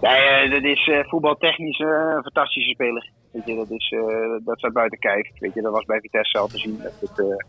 Nee, 0.01 0.51
dat 0.51 0.63
is 0.63 0.91
voetbaltechnisch 1.09 1.79
een 1.79 2.23
fantastische 2.23 2.71
speler. 2.71 3.11
Weet 3.33 3.47
je, 3.47 3.55
dat, 3.55 3.71
is, 3.71 3.95
dat 4.45 4.59
staat 4.59 4.73
buiten 4.73 4.99
kijf. 4.99 5.31
Weet 5.39 5.55
je, 5.55 5.63
dat 5.63 5.73
was 5.73 5.85
bij 5.85 6.01
Vitesse 6.01 6.39
al 6.39 6.47
te 6.47 6.59
zien. 6.59 6.81
Dat 6.83 6.93
het, 7.01 7.45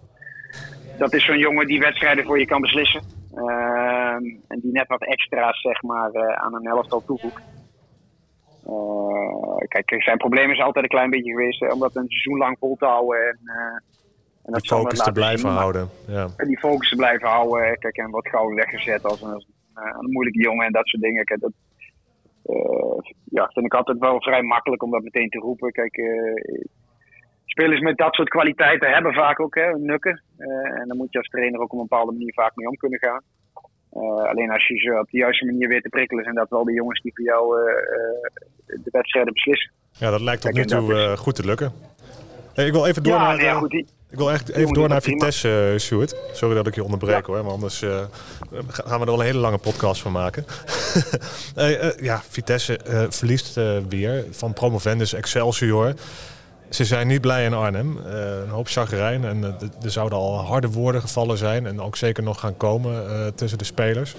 dat 0.97 1.13
is 1.13 1.25
zo'n 1.25 1.37
jongen 1.37 1.67
die 1.67 1.79
wedstrijden 1.79 2.25
voor 2.25 2.39
je 2.39 2.45
kan 2.45 2.61
beslissen. 2.61 3.01
Ehm, 3.35 4.23
en 4.47 4.59
die 4.61 4.71
net 4.71 4.87
wat 4.87 5.05
extra's 5.05 5.61
zeg 5.61 5.81
maar, 5.81 6.13
uh, 6.13 6.27
aan 6.27 6.55
een 6.55 6.65
elftal 6.65 7.03
toevoegt. 7.05 7.43
Uh, 8.67 9.57
kijk, 9.67 10.03
zijn 10.03 10.17
probleem 10.17 10.51
is 10.51 10.59
altijd 10.59 10.85
een 10.85 10.91
klein 10.91 11.09
beetje 11.09 11.31
geweest 11.31 11.73
om 11.73 11.79
dat 11.79 11.95
een 11.95 12.07
seizoen 12.07 12.37
lang 12.37 12.57
vol 12.59 12.75
te 12.75 12.85
houden. 12.85 13.27
En, 13.27 13.83
en 14.43 14.51
dat 14.51 14.61
die 14.61 14.71
focus 14.71 14.99
te 14.99 15.11
blijven 15.11 15.49
houden. 15.49 15.89
Ja. 16.07 16.27
En 16.37 16.47
die 16.47 16.59
focus 16.59 16.89
te 16.89 16.95
blijven 16.95 17.27
houden. 17.27 17.77
Kijk, 17.77 17.97
en 17.97 18.09
wat 18.09 18.27
gauw 18.27 18.53
weggezet 18.53 19.03
als 19.03 19.21
een, 19.21 19.45
een, 19.73 20.11
moeilijke 20.11 20.41
jongen 20.41 20.65
en 20.65 20.71
dat 20.71 20.87
soort 20.87 21.03
dingen. 21.03 21.25
Kijk, 21.25 21.39
dat, 21.39 21.51
ja, 23.23 23.49
vind 23.53 23.65
ik 23.65 23.73
altijd 23.73 23.99
wel 23.99 24.21
vrij 24.21 24.41
makkelijk 24.41 24.83
om 24.83 24.91
dat 24.91 25.03
meteen 25.03 25.29
te 25.29 25.39
roepen. 25.39 25.71
Kijk, 25.71 25.95
spelers 27.45 27.79
met 27.79 27.97
dat 27.97 28.13
soort 28.13 28.29
kwaliteiten 28.29 28.93
hebben 28.93 29.13
vaak 29.13 29.39
ook 29.39 29.55
hè, 29.55 29.79
nukken. 29.79 30.23
Uh, 30.37 30.79
en 30.79 30.87
dan 30.87 30.97
moet 30.97 31.11
je 31.11 31.17
als 31.17 31.27
trainer 31.27 31.59
ook 31.59 31.73
op 31.73 31.79
een 31.79 31.87
bepaalde 31.87 32.11
manier 32.11 32.33
vaak 32.33 32.55
mee 32.55 32.67
om 32.67 32.77
kunnen 32.77 32.99
gaan. 32.99 33.21
Uh, 33.93 34.29
alleen 34.29 34.51
als 34.51 34.67
je 34.67 34.77
ze 34.77 34.99
op 34.99 35.09
de 35.09 35.17
juiste 35.17 35.45
manier 35.45 35.67
weet 35.67 35.83
te 35.83 35.89
prikkelen, 35.89 36.23
zijn 36.23 36.35
dat 36.35 36.49
wel 36.49 36.63
de 36.63 36.73
jongens 36.73 37.01
die 37.01 37.11
voor 37.15 37.25
jou 37.25 37.59
uh, 37.59 37.65
de 38.83 38.89
wedstrijden 38.91 39.33
beslissen. 39.33 39.71
Ja, 39.91 40.11
dat 40.11 40.21
lijkt 40.21 40.41
tot 40.41 40.53
nu 40.53 40.65
toe 40.65 41.17
goed 41.17 41.35
te 41.35 41.45
lukken. 41.45 41.73
Hey, 42.53 42.65
ik 42.65 42.71
wil 42.71 42.85
even 42.85 43.03
door 43.03 43.13
ja, 43.13 43.21
naar. 43.21 43.37
Nee, 43.37 43.53
goed, 43.53 43.71
die, 43.71 43.85
ik 44.09 44.17
wil 44.17 44.31
echt 44.31 44.49
even 44.49 44.73
door 44.73 44.89
naar 44.89 45.01
Vitesse, 45.01 45.71
uh, 45.73 45.79
Stuart. 45.79 46.15
Sorry 46.33 46.55
dat 46.55 46.67
ik 46.67 46.75
je 46.75 46.83
onderbreek 46.83 47.25
hoor, 47.25 47.43
maar 47.43 47.51
anders 47.51 47.81
uh, 47.81 48.01
gaan 48.67 48.99
we 48.99 49.05
er 49.05 49.05
wel 49.05 49.19
een 49.19 49.25
hele 49.25 49.39
lange 49.39 49.57
podcast 49.57 50.01
van 50.01 50.11
maken. 50.11 50.45
uh, 51.57 51.97
ja, 51.97 52.21
Vitesse 52.29 52.79
verliest 53.09 53.55
weer 53.89 54.25
van 54.31 54.53
promovendus 54.53 55.13
Excelsior. 55.13 55.93
Ze 56.69 56.85
zijn 56.85 57.07
niet 57.07 57.21
blij 57.21 57.45
in 57.45 57.53
Arnhem. 57.53 57.97
Uh, 57.97 58.03
een 58.43 58.49
hoop 58.49 58.67
chagrijn 58.67 59.23
en 59.23 59.37
uh, 59.37 59.83
er 59.83 59.91
zouden 59.91 60.17
al 60.17 60.37
harde 60.37 60.71
woorden 60.71 61.01
gevallen 61.01 61.37
zijn 61.37 61.65
en 61.65 61.81
ook 61.81 61.95
zeker 61.95 62.23
nog 62.23 62.39
gaan 62.39 62.57
komen 62.57 63.03
uh, 63.03 63.27
tussen 63.27 63.57
de 63.57 63.63
spelers. 63.63 64.15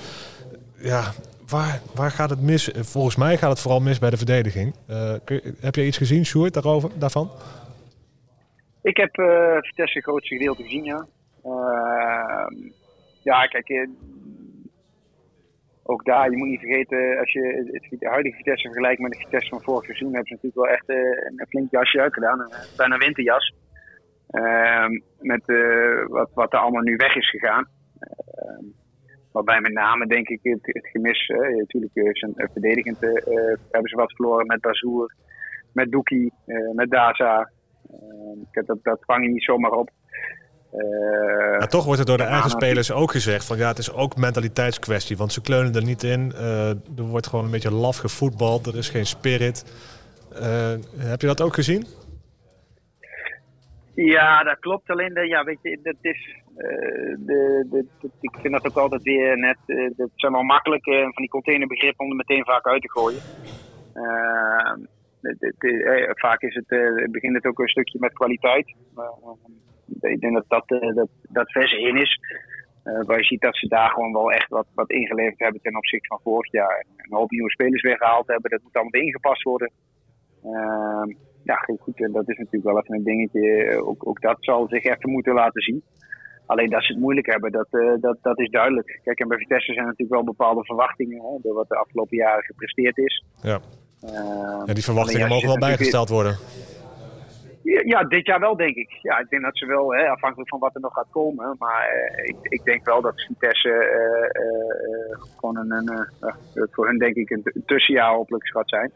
Ja, 0.76 1.12
waar, 1.48 1.80
waar 1.94 2.10
gaat 2.10 2.30
het 2.30 2.40
mis? 2.42 2.70
Volgens 2.74 3.16
mij 3.16 3.36
gaat 3.36 3.50
het 3.50 3.60
vooral 3.60 3.80
mis 3.80 3.98
bij 3.98 4.10
de 4.10 4.16
verdediging. 4.16 4.74
heb 5.60 5.74
je 5.74 5.86
iets 5.86 5.96
gezien, 5.96 6.26
Sjoerd, 6.26 6.54
daarover, 6.54 6.90
daarvan? 6.98 7.30
Ik 8.82 8.96
heb 8.96 9.14
Vitesse 9.60 10.00
grootste 10.00 10.36
gedeelte 10.36 10.62
gezien, 10.62 10.84
ja. 10.84 11.06
ja, 13.22 13.46
kijk, 13.46 13.88
ook 15.86 16.04
daar, 16.04 16.30
je 16.30 16.36
moet 16.36 16.48
niet 16.48 16.60
vergeten, 16.60 17.18
als 17.18 17.32
je 17.32 17.80
het 17.90 18.04
huidige 18.04 18.36
Vitesse 18.36 18.66
vergelijkt 18.66 19.00
met 19.00 19.12
de 19.12 19.18
Vitesse 19.18 19.48
van 19.48 19.62
vorig 19.62 19.84
seizoen, 19.84 20.14
hebben 20.14 20.26
ze 20.26 20.34
natuurlijk 20.34 20.62
wel 20.62 20.74
echt 20.76 20.88
eh, 20.88 20.96
een 21.36 21.46
flink 21.48 21.70
jasje 21.70 22.00
uitgedaan. 22.00 22.40
Een, 22.40 22.52
bijna 22.76 22.98
winterjas. 22.98 23.54
Uh, 24.30 24.88
met 25.20 25.42
uh, 25.46 26.06
wat, 26.06 26.30
wat 26.34 26.52
er 26.52 26.58
allemaal 26.58 26.82
nu 26.82 26.96
weg 26.96 27.16
is 27.16 27.30
gegaan. 27.30 27.68
Uh, 28.00 28.68
waarbij 29.32 29.60
met 29.60 29.72
name 29.72 30.06
denk 30.06 30.28
ik 30.28 30.38
het, 30.42 30.58
het 30.62 30.86
gemis, 30.86 31.32
natuurlijk 31.56 32.16
zijn 32.16 32.32
verdedigend 32.36 33.00
hebben 33.70 33.90
ze 33.90 33.96
wat 33.96 34.12
verloren 34.12 34.46
met 34.46 34.60
Bazoer, 34.60 35.14
met 35.72 35.90
Doekie, 35.90 36.32
met 36.74 36.90
Daza. 36.90 37.50
Ehm, 37.90 38.66
dat, 38.66 38.78
dat 38.82 39.04
vang 39.04 39.24
je 39.24 39.30
niet 39.30 39.44
zomaar 39.44 39.70
op. 39.70 39.90
Uh, 40.76 41.58
toch 41.58 41.84
wordt 41.84 42.00
er 42.00 42.06
door 42.06 42.16
de 42.16 42.22
eigen 42.22 42.50
spelers 42.50 42.92
ook 42.92 43.10
gezegd 43.10 43.44
van 43.46 43.56
ja, 43.56 43.68
het 43.68 43.78
is 43.78 43.92
ook 43.92 44.16
mentaliteitskwestie. 44.16 45.16
Want 45.16 45.32
ze 45.32 45.40
kleunen 45.40 45.74
er 45.74 45.84
niet 45.84 46.02
in. 46.02 46.32
Uh, 46.34 46.68
er 46.68 47.02
wordt 47.10 47.26
gewoon 47.26 47.44
een 47.44 47.50
beetje 47.50 47.72
laf 47.72 47.96
gevoetbald. 47.96 48.66
Er 48.66 48.76
is 48.76 48.88
geen 48.88 49.06
spirit. 49.06 49.64
Uh, 50.32 50.74
heb 50.96 51.20
je 51.20 51.26
dat 51.26 51.40
ook 51.40 51.54
gezien? 51.54 51.86
Ja, 53.94 54.42
dat 54.42 54.58
klopt. 54.58 54.90
Alleen, 54.90 55.14
de, 55.14 55.26
ja, 55.26 55.44
weet 55.44 55.58
je, 55.62 55.78
dat 55.82 55.96
is, 56.00 56.42
de, 57.26 57.66
de, 57.70 57.86
ik 58.20 58.36
vind 58.40 58.52
dat 58.52 58.66
ook 58.66 58.76
altijd 58.76 59.02
weer 59.02 59.38
net, 59.38 59.56
dat 59.96 60.10
zijn 60.14 60.32
wel 60.32 60.42
makkelijk 60.42 60.84
van 60.84 61.12
die 61.14 61.28
containerbegrippen 61.28 62.04
om 62.04 62.10
er 62.10 62.16
meteen 62.16 62.44
vaak 62.44 62.66
uit 62.66 62.82
te 62.82 62.90
gooien. 62.90 63.20
vaak 66.14 66.42
is 66.42 66.54
het, 66.54 67.10
begint 67.10 67.34
het 67.34 67.46
ook 67.46 67.58
een 67.58 67.68
stukje 67.68 67.98
met 67.98 68.12
kwaliteit 68.12 68.74
ik 70.00 70.20
denk 70.20 70.34
dat 70.34 70.44
dat, 70.48 70.82
uh, 70.82 70.94
dat, 70.94 71.08
dat 71.22 71.50
verse 71.50 71.80
in 71.80 71.96
is. 71.96 72.20
Uh, 72.84 73.04
waar 73.04 73.18
je 73.18 73.24
ziet 73.24 73.40
dat 73.40 73.56
ze 73.56 73.68
daar 73.68 73.90
gewoon 73.90 74.12
wel 74.12 74.32
echt 74.32 74.48
wat, 74.48 74.66
wat 74.74 74.90
ingeleverd 74.90 75.38
hebben 75.38 75.60
ten 75.60 75.76
opzichte 75.76 76.06
van 76.06 76.20
vorig 76.22 76.52
jaar. 76.52 76.84
Een 76.96 77.16
hoop 77.16 77.30
nieuwe 77.30 77.50
spelers 77.50 77.82
weggehaald 77.82 78.26
hebben, 78.26 78.50
dat 78.50 78.62
moet 78.62 78.74
allemaal 78.74 79.02
ingepast 79.02 79.42
worden. 79.42 79.70
Uh, 80.44 81.14
ja, 81.44 81.54
goed, 81.54 81.96
dat 82.12 82.28
is 82.28 82.36
natuurlijk 82.36 82.64
wel 82.64 82.78
even 82.78 82.94
een 82.94 83.04
dingetje. 83.04 83.84
Ook, 83.84 84.06
ook 84.06 84.20
dat 84.20 84.36
zal 84.40 84.68
zich 84.68 84.84
even 84.84 85.10
moeten 85.10 85.34
laten 85.34 85.62
zien. 85.62 85.82
Alleen 86.46 86.70
dat 86.70 86.82
ze 86.82 86.92
het 86.92 87.02
moeilijk 87.02 87.26
hebben, 87.26 87.52
dat, 87.52 87.66
uh, 87.70 87.92
dat, 88.00 88.18
dat 88.22 88.38
is 88.40 88.50
duidelijk. 88.50 89.00
Kijk, 89.04 89.20
en 89.20 89.28
bij 89.28 89.38
Vitesse 89.38 89.72
zijn 89.72 89.84
natuurlijk 89.84 90.12
wel 90.12 90.24
bepaalde 90.24 90.64
verwachtingen 90.64 91.22
hè, 91.22 91.38
door 91.42 91.54
wat 91.54 91.68
de 91.68 91.76
afgelopen 91.76 92.16
jaren 92.16 92.44
gepresteerd 92.44 92.98
is. 92.98 93.24
Ja, 93.42 93.60
uh, 94.04 94.62
ja 94.66 94.74
die 94.74 94.84
verwachtingen 94.84 95.28
mogen 95.28 95.46
wel 95.46 95.58
bijgesteld 95.58 96.08
worden. 96.08 96.36
Ja, 97.66 98.04
dit 98.04 98.26
jaar 98.26 98.40
wel, 98.40 98.56
denk 98.56 98.76
ik. 98.76 98.98
Ja, 99.02 99.18
ik 99.18 99.28
denk 99.28 99.42
dat 99.42 99.56
ze 99.58 99.66
wel, 99.66 99.94
hè, 99.94 100.08
afhankelijk 100.08 100.48
van 100.48 100.58
wat 100.58 100.74
er 100.74 100.80
nog 100.80 100.92
gaat 100.92 101.10
komen. 101.10 101.56
Maar 101.58 101.94
uh, 101.94 102.24
ik, 102.24 102.36
ik, 102.42 102.64
denk 102.64 102.84
wel 102.84 103.00
dat 103.00 103.22
Vitesse 103.26 103.68
uh, 103.68 104.44
uh, 104.44 105.22
gewoon 105.36 105.56
een, 105.56 105.70
een 105.70 106.68
voor 106.70 106.86
hun 106.86 106.98
denk 106.98 107.14
ik 107.14 107.30
een 107.30 107.62
tussenjaar 107.66 108.12
hopelijk 108.12 108.48
gaat 108.48 108.68
zijn. 108.68 108.92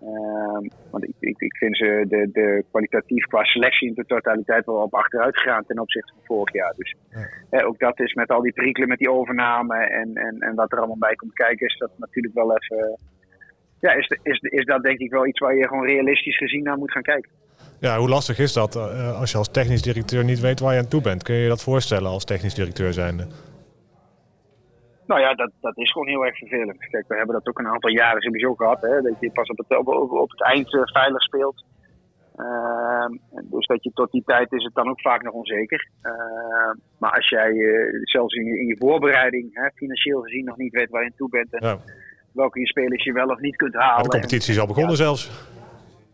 Ehm, 0.00 0.68
want 0.90 1.04
ik, 1.04 1.14
ik, 1.20 1.40
ik 1.40 1.56
vind 1.56 1.76
ze 1.76 2.04
de, 2.08 2.28
de 2.32 2.64
kwalitatief 2.70 3.24
qua 3.24 3.44
selectie 3.44 3.88
in 3.88 3.94
de 3.94 4.06
totaliteit 4.06 4.66
wel 4.66 4.74
op 4.74 4.94
achteruit 4.94 5.38
gegaan 5.38 5.64
ten 5.66 5.80
opzichte 5.80 6.12
van 6.12 6.24
vorig 6.24 6.52
jaar. 6.52 6.74
Dus 6.76 6.96
ook 7.50 7.78
dat 7.78 8.00
is 8.00 8.14
met 8.14 8.30
al 8.30 8.42
die 8.42 8.52
perikelen, 8.52 8.88
met 8.88 8.98
die 8.98 9.10
overname 9.10 9.76
en, 9.76 10.14
en, 10.14 10.38
en 10.38 10.54
wat 10.54 10.72
er 10.72 10.78
allemaal 10.78 10.98
bij 10.98 11.14
komt 11.14 11.32
kijken, 11.32 11.66
is 11.66 11.78
dat 11.78 11.90
natuurlijk 11.96 12.34
wel 12.34 12.56
even. 12.56 12.98
Ja, 13.80 13.92
is, 13.92 14.18
is, 14.22 14.38
is 14.40 14.64
dat 14.64 14.82
denk 14.82 14.98
ik 14.98 15.10
wel 15.10 15.26
iets 15.26 15.38
waar 15.38 15.56
je 15.56 15.68
gewoon 15.68 15.86
realistisch 15.86 16.36
gezien 16.36 16.62
naar 16.62 16.78
moet 16.78 16.92
gaan 16.92 17.02
kijken. 17.02 17.30
Ja, 17.80 17.98
hoe 17.98 18.08
lastig 18.08 18.38
is 18.38 18.52
dat 18.52 18.76
uh, 18.76 19.20
als 19.20 19.30
je 19.30 19.38
als 19.38 19.50
technisch 19.50 19.82
directeur 19.82 20.24
niet 20.24 20.40
weet 20.40 20.60
waar 20.60 20.72
je 20.72 20.78
aan 20.78 20.88
toe 20.88 21.00
bent? 21.00 21.22
Kun 21.22 21.34
je 21.34 21.42
je 21.42 21.48
dat 21.48 21.62
voorstellen 21.62 22.10
als 22.10 22.24
technisch 22.24 22.54
directeur 22.54 22.92
zijnde? 22.92 23.26
Nou 25.06 25.20
ja, 25.20 25.34
dat, 25.34 25.50
dat 25.60 25.76
is 25.76 25.92
gewoon 25.92 26.08
heel 26.08 26.24
erg 26.24 26.36
vervelend. 26.36 26.78
Kijk, 26.78 27.08
we 27.08 27.16
hebben 27.16 27.34
dat 27.34 27.48
ook 27.48 27.58
een 27.58 27.68
aantal 27.68 27.90
jaren 27.90 28.22
sowieso 28.22 28.54
gehad. 28.54 28.80
Hè, 28.80 29.00
dat 29.00 29.20
je 29.20 29.30
pas 29.30 29.48
op 29.48 29.58
het, 29.58 29.78
op, 29.78 29.88
op 30.10 30.30
het 30.30 30.42
eind 30.42 30.72
uh, 30.72 30.80
veilig 30.84 31.22
speelt. 31.22 31.64
Uh, 32.36 33.06
dus 33.42 33.66
dat 33.66 33.84
je 33.84 33.90
tot 33.94 34.10
die 34.10 34.22
tijd 34.26 34.52
is 34.52 34.64
het 34.64 34.74
dan 34.74 34.88
ook 34.88 35.00
vaak 35.00 35.22
nog 35.22 35.34
onzeker. 35.34 35.88
Uh, 36.02 36.12
maar 36.98 37.12
als 37.12 37.28
jij 37.28 37.50
uh, 37.50 38.00
zelfs 38.02 38.34
in 38.34 38.44
je, 38.44 38.58
in 38.58 38.66
je 38.66 38.76
voorbereiding, 38.78 39.48
hè, 39.52 39.68
financieel 39.74 40.20
gezien, 40.20 40.44
nog 40.44 40.56
niet 40.56 40.72
weet 40.72 40.90
waar 40.90 41.02
je 41.02 41.08
aan 41.08 41.16
toe 41.16 41.28
bent. 41.28 41.52
En 41.52 41.68
ja. 41.68 41.78
welke 42.32 42.60
je 42.60 42.66
spelers 42.66 43.04
je 43.04 43.12
wel 43.12 43.28
of 43.28 43.40
niet 43.40 43.56
kunt 43.56 43.74
halen. 43.74 44.02
de 44.02 44.08
competitie 44.08 44.52
is 44.52 44.60
al 44.60 44.66
begonnen 44.66 44.90
ja, 44.90 44.96
zelfs. 44.96 45.30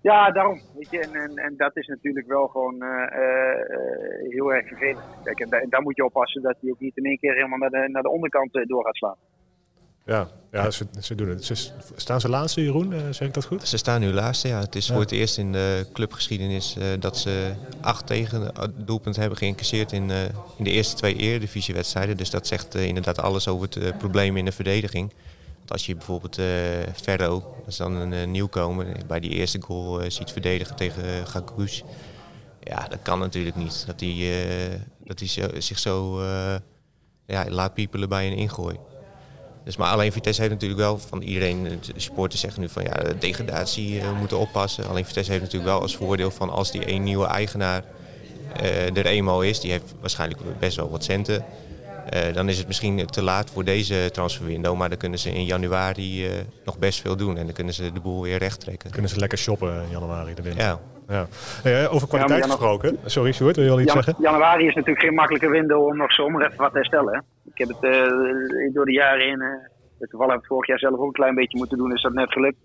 Ja, 0.02 0.30
daarom. 0.30 0.60
Weet 0.74 0.90
je, 0.90 0.98
en, 0.98 1.14
en, 1.14 1.36
en 1.36 1.54
dat 1.56 1.76
is 1.76 1.86
natuurlijk 1.86 2.26
wel 2.26 2.46
gewoon 2.46 2.74
uh, 2.74 2.88
uh, 2.88 4.30
heel 4.30 4.52
erg 4.52 4.68
vervelend. 4.68 5.04
Kijk, 5.24 5.40
en, 5.40 5.50
en, 5.50 5.68
daar 5.68 5.82
moet 5.82 5.96
je 5.96 6.04
oppassen 6.04 6.42
dat 6.42 6.56
hij 6.60 6.70
ook 6.70 6.80
niet 6.80 6.96
in 6.96 7.04
één 7.04 7.18
keer 7.18 7.34
helemaal 7.34 7.58
naar 7.58 7.70
de, 7.70 7.88
naar 7.88 8.02
de 8.02 8.10
onderkant 8.10 8.54
uh, 8.54 8.66
door 8.66 8.84
gaat 8.84 8.96
slaan. 8.96 9.16
Ja, 10.04 10.28
ja 10.50 10.70
ze, 10.70 10.86
ze 11.00 11.14
doen 11.14 11.28
het. 11.28 11.44
Ze, 11.44 11.54
staan 11.96 12.20
ze 12.20 12.28
laatste, 12.28 12.62
Jeroen? 12.62 13.14
zeg 13.14 13.28
ik 13.28 13.34
dat 13.34 13.44
goed? 13.44 13.68
Ze 13.68 13.76
staan 13.76 14.00
nu 14.00 14.12
laatste, 14.12 14.48
ja. 14.48 14.60
Het 14.60 14.74
is 14.74 14.86
ja. 14.86 14.92
voor 14.92 15.02
het 15.02 15.12
eerst 15.12 15.38
in 15.38 15.52
de 15.52 15.86
clubgeschiedenis 15.92 16.78
dat 16.98 17.16
ze 17.16 17.52
acht 17.80 18.06
tegen 18.06 18.52
doelpunten 18.86 19.20
hebben 19.20 19.38
geïncasseerd 19.38 19.92
in, 19.92 20.10
in 20.58 20.64
de 20.64 20.70
eerste 20.70 20.96
twee 20.96 21.16
eredivisiewedstrijden. 21.16 22.16
Dus 22.16 22.30
dat 22.30 22.46
zegt 22.46 22.74
inderdaad 22.74 23.20
alles 23.20 23.48
over 23.48 23.68
het 23.80 23.98
probleem 23.98 24.36
in 24.36 24.44
de 24.44 24.52
verdediging 24.52 25.12
als 25.72 25.87
je 25.87 25.94
bijvoorbeeld 25.94 26.38
uh, 26.38 26.46
Ferro, 26.94 27.40
dat 27.58 27.66
is 27.66 27.76
dan 27.76 27.94
een 27.94 28.12
uh, 28.12 28.26
nieuwkomer, 28.26 28.87
bij 29.06 29.20
die 29.20 29.30
eerste 29.30 29.61
goal 29.61 30.02
uh, 30.02 30.11
ziet 30.11 30.30
verdedigen 30.30 30.76
tegen 30.76 31.04
uh, 31.04 31.26
Gagoes. 31.26 31.82
Ja, 32.61 32.88
dat 32.88 32.98
kan 33.02 33.18
natuurlijk 33.18 33.56
niet. 33.56 33.85
Dat 33.87 34.00
hij 34.00 34.80
dat 35.04 35.18
hij 35.18 35.61
zich 35.61 35.78
zo 35.78 36.22
ja, 37.26 37.44
laat 37.48 37.74
piepelen 37.74 38.08
bij 38.08 38.26
een 38.26 38.37
ingooi. 38.37 38.76
Dus, 39.64 39.76
maar 39.76 39.90
alleen 39.90 40.12
Vitesse 40.12 40.40
heeft 40.40 40.52
natuurlijk 40.52 40.80
wel, 40.80 40.98
van 40.98 41.22
iedereen, 41.22 41.62
de 41.62 42.00
supporters 42.00 42.40
zeggen 42.40 42.61
nu 42.61 42.68
van 42.68 42.82
ja, 42.82 42.92
de 42.92 43.18
degradatie 43.18 44.00
we 44.00 44.12
moeten 44.18 44.38
oppassen. 44.38 44.88
Alleen 44.88 45.04
Vitesse 45.04 45.30
heeft 45.30 45.42
natuurlijk 45.42 45.72
wel 45.72 45.80
als 45.80 45.96
voordeel 45.96 46.30
van 46.30 46.50
als 46.50 46.70
die 46.70 46.92
een 46.92 47.02
nieuwe 47.02 47.26
eigenaar 47.26 47.85
er 48.94 49.06
eenmaal 49.06 49.42
is, 49.42 49.61
die 49.61 49.70
heeft 49.70 49.94
waarschijnlijk 50.00 50.58
best 50.58 50.76
wel 50.76 50.90
wat 50.90 51.04
centen. 51.04 51.44
Uh, 52.14 52.34
dan 52.34 52.48
is 52.48 52.58
het 52.58 52.66
misschien 52.66 53.06
te 53.06 53.22
laat 53.22 53.50
voor 53.50 53.64
deze 53.64 54.10
transferwindow. 54.10 54.76
Maar 54.76 54.88
dan 54.88 54.98
kunnen 54.98 55.18
ze 55.18 55.30
in 55.30 55.44
januari 55.44 56.26
uh, 56.26 56.32
nog 56.64 56.78
best 56.78 57.00
veel 57.00 57.16
doen. 57.16 57.36
En 57.36 57.44
dan 57.44 57.54
kunnen 57.54 57.74
ze 57.74 57.92
de 57.92 58.00
boel 58.00 58.22
weer 58.22 58.38
recht 58.38 58.60
trekken. 58.60 58.90
Kunnen 58.90 59.10
ze 59.10 59.18
lekker 59.18 59.38
shoppen 59.38 59.82
in 59.82 59.90
januari 59.90 60.34
de 60.34 60.42
winter. 60.42 60.64
Ja. 60.64 60.80
Ja. 61.08 61.26
Hey, 61.62 61.88
over 61.88 62.08
kwaliteit 62.08 62.44
ja, 62.44 62.50
gesproken. 62.50 62.98
Sorry, 63.04 63.32
Sjoerd, 63.32 63.56
wil 63.56 63.64
je 63.64 63.70
al 63.70 63.80
iets 63.80 63.92
Jan 63.92 64.02
zeggen? 64.02 64.22
Januari 64.22 64.66
is 64.66 64.74
natuurlijk 64.74 65.04
geen 65.04 65.14
makkelijke 65.14 65.48
window 65.48 65.86
om 65.86 65.96
nog 65.96 66.12
zomer 66.12 66.46
even 66.46 66.56
wat 66.56 66.70
te 66.70 66.76
herstellen. 66.76 67.14
Hè? 67.14 67.20
Ik 67.52 67.58
heb 67.58 67.68
het 67.68 67.82
uh, 67.82 68.72
door 68.74 68.84
de 68.84 68.92
jaren 68.92 69.26
in, 69.26 69.40
uh, 69.40 70.08
toevallig 70.08 70.32
heb 70.32 70.42
ik 70.42 70.48
vorig 70.48 70.66
jaar 70.66 70.78
zelf 70.78 70.98
ook 70.98 71.06
een 71.06 71.12
klein 71.12 71.34
beetje 71.34 71.58
moeten 71.58 71.78
doen, 71.78 71.94
is 71.94 72.02
dat 72.02 72.12
net 72.12 72.32
gelukt. 72.32 72.58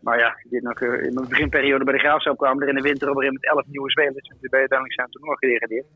maar 0.00 0.18
ja, 0.18 0.36
dit 0.50 0.62
nog, 0.62 0.80
in 0.80 1.14
mijn 1.14 1.28
beginperiode 1.28 1.84
bij 1.84 1.94
de 1.94 2.00
Graafschap 2.00 2.36
kwamen 2.36 2.62
er 2.62 2.68
in 2.68 2.74
de 2.74 2.88
winter 2.88 3.10
op 3.10 3.16
met 3.16 3.44
11 3.44 3.64
nieuwe 3.66 3.90
spelers. 3.90 4.28
En 4.28 4.36
toen 4.40 4.50
ben 4.50 4.60
je 4.60 4.68
uiteindelijk 4.68 5.00
zijn 5.00 5.10
toen 5.10 5.28
nog 5.28 5.38
gedegradeerd. 5.38 5.86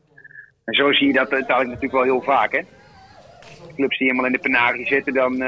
En 0.69 0.75
zo 0.75 0.93
zie 0.93 1.07
je 1.07 1.13
dat 1.13 1.31
uiteindelijk 1.31 1.81
natuurlijk 1.81 1.93
wel 1.93 2.13
heel 2.13 2.35
vaak. 2.35 2.51
Hè? 2.51 2.61
Clubs 3.75 3.97
die 3.97 4.07
helemaal 4.07 4.25
in 4.25 4.31
de 4.31 4.39
penarie 4.39 4.85
zitten, 4.85 5.13
dan 5.13 5.33
uh, 5.33 5.39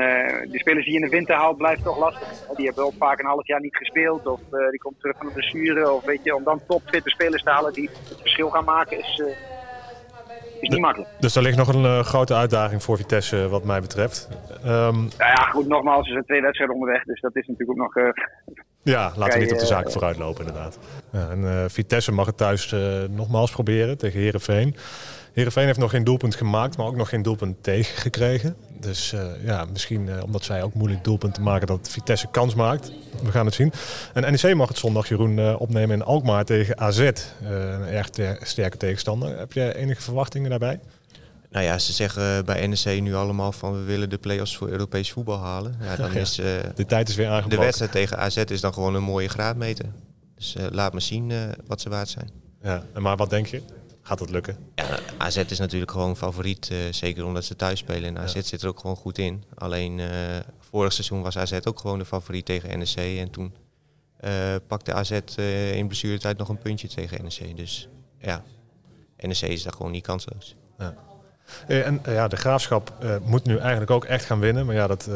de 0.51 0.59
spelers 0.59 0.85
die 0.85 0.93
je 0.93 0.99
in 0.99 1.05
de 1.05 1.15
winter 1.15 1.35
haalt, 1.35 1.57
blijft 1.57 1.83
toch 1.83 1.99
lastig. 1.99 2.27
Die 2.55 2.65
hebben 2.65 2.85
ook 2.85 2.93
vaak 2.97 3.19
een 3.19 3.25
half 3.25 3.47
jaar 3.47 3.61
niet 3.61 3.75
gespeeld, 3.75 4.27
of 4.27 4.39
uh, 4.51 4.69
die 4.69 4.79
komt 4.79 4.99
terug 4.99 5.17
van 5.17 5.27
de 5.27 5.33
blessure. 5.33 5.91
Of 5.91 6.05
weet 6.05 6.23
je, 6.23 6.35
om 6.35 6.43
dan 6.43 6.61
topfitte 6.67 7.09
spelers 7.09 7.43
te 7.43 7.49
halen 7.49 7.73
die 7.73 7.89
het 8.09 8.19
verschil 8.19 8.49
gaan 8.49 8.63
maken, 8.65 8.97
is, 8.97 9.17
uh, 9.17 9.27
is 10.61 10.69
niet 10.69 10.79
makkelijk. 10.79 11.11
Dus 11.19 11.35
er 11.35 11.41
ligt 11.41 11.57
nog 11.57 11.73
een 11.73 12.03
grote 12.03 12.33
uitdaging 12.33 12.83
voor 12.83 12.97
Vitesse, 12.97 13.49
wat 13.49 13.63
mij 13.63 13.81
betreft. 13.81 14.29
Um, 14.65 14.95
nou 14.95 15.11
ja, 15.17 15.43
goed, 15.51 15.67
nogmaals, 15.67 16.05
er 16.05 16.13
zijn 16.13 16.25
twee 16.25 16.41
wedstrijden 16.41 16.75
onderweg, 16.75 17.03
dus 17.03 17.21
dat 17.21 17.35
is 17.35 17.47
natuurlijk 17.47 17.79
ook 17.79 17.93
nog. 17.95 18.13
Ja, 18.83 19.13
laten 19.15 19.37
we 19.37 19.43
niet 19.43 19.53
op 19.53 19.59
de 19.59 19.65
zaken 19.65 19.91
vooruit 19.91 20.17
lopen, 20.17 20.45
inderdaad. 20.45 20.77
Ja, 21.11 21.29
en 21.29 21.71
Vitesse 21.71 22.11
mag 22.11 22.25
het 22.25 22.37
thuis 22.37 22.75
nogmaals 23.09 23.51
proberen 23.51 23.97
tegen 23.97 24.19
Herenveen. 24.19 24.75
Heerenveen 25.33 25.65
heeft 25.65 25.79
nog 25.79 25.91
geen 25.91 26.03
doelpunt 26.03 26.35
gemaakt, 26.35 26.77
maar 26.77 26.85
ook 26.85 26.95
nog 26.95 27.09
geen 27.09 27.21
doelpunt 27.21 27.63
tegengekregen. 27.63 28.55
Dus 28.79 29.13
uh, 29.13 29.21
ja, 29.43 29.65
misschien 29.71 30.07
uh, 30.07 30.23
omdat 30.23 30.43
zij 30.43 30.63
ook 30.63 30.73
moeilijk 30.73 31.03
doelpunten 31.03 31.43
maken 31.43 31.67
dat 31.67 31.89
Vitesse 31.89 32.27
kans 32.31 32.55
maakt. 32.55 32.91
We 33.23 33.31
gaan 33.31 33.45
het 33.45 33.55
zien. 33.55 33.73
En 34.13 34.31
NEC 34.31 34.55
mag 34.55 34.67
het 34.67 34.77
zondag, 34.77 35.07
Jeroen, 35.07 35.37
uh, 35.37 35.55
opnemen 35.61 35.95
in 35.95 36.03
Alkmaar 36.03 36.45
tegen 36.45 36.79
AZ. 36.79 36.99
een 36.99 37.87
erg 37.87 38.09
sterke 38.41 38.77
tegenstander. 38.77 39.37
Heb 39.37 39.53
je 39.53 39.75
enige 39.75 40.01
verwachtingen 40.01 40.49
daarbij? 40.49 40.79
Nou 41.51 41.65
ja, 41.65 41.79
ze 41.79 41.93
zeggen 41.93 42.45
bij 42.45 42.67
NEC 42.67 43.01
nu 43.01 43.15
allemaal 43.15 43.51
van 43.51 43.73
we 43.73 43.83
willen 43.83 44.09
de 44.09 44.17
play-offs 44.17 44.57
voor 44.57 44.69
Europees 44.69 45.11
voetbal 45.11 45.37
halen. 45.37 45.75
Ja, 45.81 45.95
dan 45.95 46.13
is, 46.25 46.35
de 46.75 46.85
tijd 46.87 47.09
is 47.09 47.15
weer 47.15 47.27
aangebroken. 47.27 47.57
De 47.57 47.63
wedstrijd 47.63 47.91
tegen 47.91 48.17
AZ 48.17 48.37
is 48.37 48.61
dan 48.61 48.73
gewoon 48.73 48.95
een 48.95 49.03
mooie 49.03 49.27
graadmeter. 49.27 49.85
Dus 50.35 50.55
laat 50.69 50.93
me 50.93 50.99
zien 50.99 51.31
wat 51.65 51.81
ze 51.81 51.89
waard 51.89 52.09
zijn. 52.09 52.29
Ja, 52.61 52.83
maar 52.99 53.17
wat 53.17 53.29
denk 53.29 53.47
je? 53.47 53.61
Gaat 54.01 54.17
dat 54.17 54.29
lukken? 54.29 54.57
Ja, 54.75 54.99
AZ 55.17 55.37
is 55.37 55.59
natuurlijk 55.59 55.91
gewoon 55.91 56.17
favoriet, 56.17 56.71
zeker 56.91 57.25
omdat 57.25 57.45
ze 57.45 57.55
thuis 57.55 57.79
spelen. 57.79 58.03
En 58.03 58.17
AZ 58.17 58.41
zit 58.41 58.61
er 58.61 58.67
ook 58.67 58.79
gewoon 58.79 58.95
goed 58.95 59.17
in. 59.17 59.43
Alleen 59.55 60.01
vorig 60.59 60.93
seizoen 60.93 61.21
was 61.21 61.37
AZ 61.37 61.59
ook 61.63 61.79
gewoon 61.79 61.99
de 61.99 62.05
favoriet 62.05 62.45
tegen 62.45 62.79
NEC. 62.79 62.95
En 62.95 63.29
toen 63.29 63.53
pakte 64.67 64.93
AZ 64.93 65.11
in 65.73 65.87
blessuretijd 65.87 66.37
nog 66.37 66.49
een 66.49 66.57
puntje 66.57 66.87
tegen 66.87 67.23
NEC. 67.23 67.57
Dus 67.57 67.87
ja, 68.19 68.43
NEC 69.17 69.41
is 69.41 69.63
daar 69.63 69.73
gewoon 69.73 69.91
niet 69.91 70.03
kansloos. 70.03 70.55
Ja. 70.77 70.95
En 71.67 72.01
ja, 72.05 72.27
de 72.27 72.35
graafschap 72.35 72.93
uh, 73.03 73.15
moet 73.23 73.45
nu 73.45 73.57
eigenlijk 73.57 73.91
ook 73.91 74.05
echt 74.05 74.25
gaan 74.25 74.39
winnen. 74.39 74.65
Maar 74.65 74.75
ja, 74.75 74.87
dat, 74.87 75.09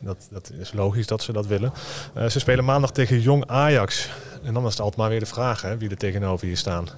dat, 0.00 0.28
dat 0.30 0.52
is 0.58 0.72
logisch 0.72 1.06
dat 1.06 1.22
ze 1.22 1.32
dat 1.32 1.46
willen. 1.46 1.72
Ze 2.28 2.38
spelen 2.38 2.64
maandag 2.64 2.90
tegen 2.90 3.20
Jong 3.20 3.46
Ajax. 3.46 4.08
En 4.42 4.54
dan 4.54 4.64
is 4.64 4.70
het 4.70 4.80
altijd 4.80 5.00
maar 5.00 5.08
weer 5.08 5.20
de 5.20 5.26
vraag 5.26 5.62
hè, 5.62 5.78
wie 5.78 5.90
er 5.90 5.96
tegenover 5.96 6.48
je 6.48 6.56
staan 6.56 6.88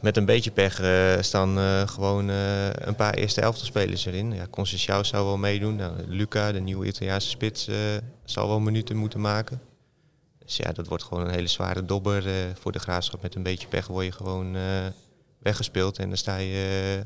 met 0.00 0.16
een 0.16 0.24
beetje 0.24 0.50
pech 0.50 0.80
staan 1.24 1.58
gewoon 1.88 2.28
een 2.28 2.94
paar 2.96 3.14
eerste 3.14 3.40
elftal 3.40 3.66
spelers 3.66 4.06
erin. 4.06 4.32
Ja, 4.32 5.04
zou 5.04 5.24
wel 5.24 5.36
meedoen. 5.36 5.76
Nou, 5.76 5.92
Luca, 6.06 6.52
de 6.52 6.60
nieuwe 6.60 6.86
Italiaanse 6.86 7.28
spits, 7.28 7.68
zal 8.24 8.48
wel 8.48 8.60
minuten 8.60 8.96
moeten 8.96 9.20
maken. 9.20 9.60
Dus 10.44 10.56
ja, 10.56 10.72
dat 10.72 10.86
wordt 10.88 11.02
gewoon 11.02 11.26
een 11.26 11.34
hele 11.34 11.46
zware 11.46 11.84
dobber 11.84 12.24
voor 12.60 12.72
de 12.72 12.78
graafschap. 12.78 13.22
Met 13.22 13.34
een 13.34 13.42
beetje 13.42 13.68
pech 13.68 13.86
word 13.86 14.04
je 14.04 14.12
gewoon 14.12 14.56
weggespeeld. 15.38 15.98
En 15.98 16.08
dan 16.08 16.18
sta 16.18 16.36
je 16.36 17.02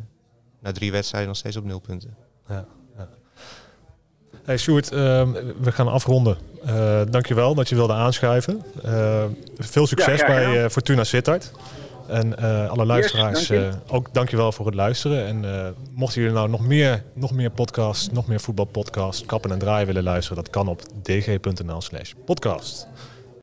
na 0.60 0.72
drie 0.72 0.92
wedstrijden 0.92 1.28
nog 1.28 1.38
steeds 1.38 1.56
op 1.56 1.64
nul 1.64 1.78
punten. 1.78 2.16
Ja, 2.48 2.64
ja. 2.96 3.08
Hey 4.44 4.58
Sjoerd, 4.58 4.92
ehm, 4.92 5.32
we 5.60 5.72
gaan 5.72 5.88
afronden. 5.88 6.36
Uh, 6.66 7.00
dankjewel 7.10 7.54
dat 7.54 7.68
je 7.68 7.74
wilde 7.74 7.92
aanschuiven. 7.92 8.62
veel 9.58 9.86
succes 9.86 10.20
ja, 10.20 10.26
bij 10.26 10.70
Fortuna 10.70 11.04
Sittard. 11.04 11.52
En 12.10 12.34
uh, 12.40 12.70
alle 12.70 12.84
luisteraars, 12.84 13.46
yes, 13.46 13.48
dank 13.48 13.72
uh, 13.72 13.94
ook 13.94 14.14
dankjewel 14.14 14.52
voor 14.52 14.66
het 14.66 14.74
luisteren. 14.74 15.26
En 15.26 15.44
uh, 15.44 15.66
mochten 15.94 16.20
jullie 16.20 16.36
nou 16.36 16.48
nog 16.48 16.66
meer, 16.66 17.02
nog 17.12 17.32
meer 17.32 17.50
podcasts, 17.50 18.10
nog 18.10 18.26
meer 18.26 18.40
voetbalpodcasts, 18.40 19.26
kappen 19.26 19.52
en 19.52 19.58
draaien 19.58 19.86
willen 19.86 20.02
luisteren, 20.02 20.42
dat 20.42 20.52
kan 20.52 20.68
op 20.68 20.82
dg.nl 21.02 21.80
slash 21.80 22.12
podcast. 22.24 22.86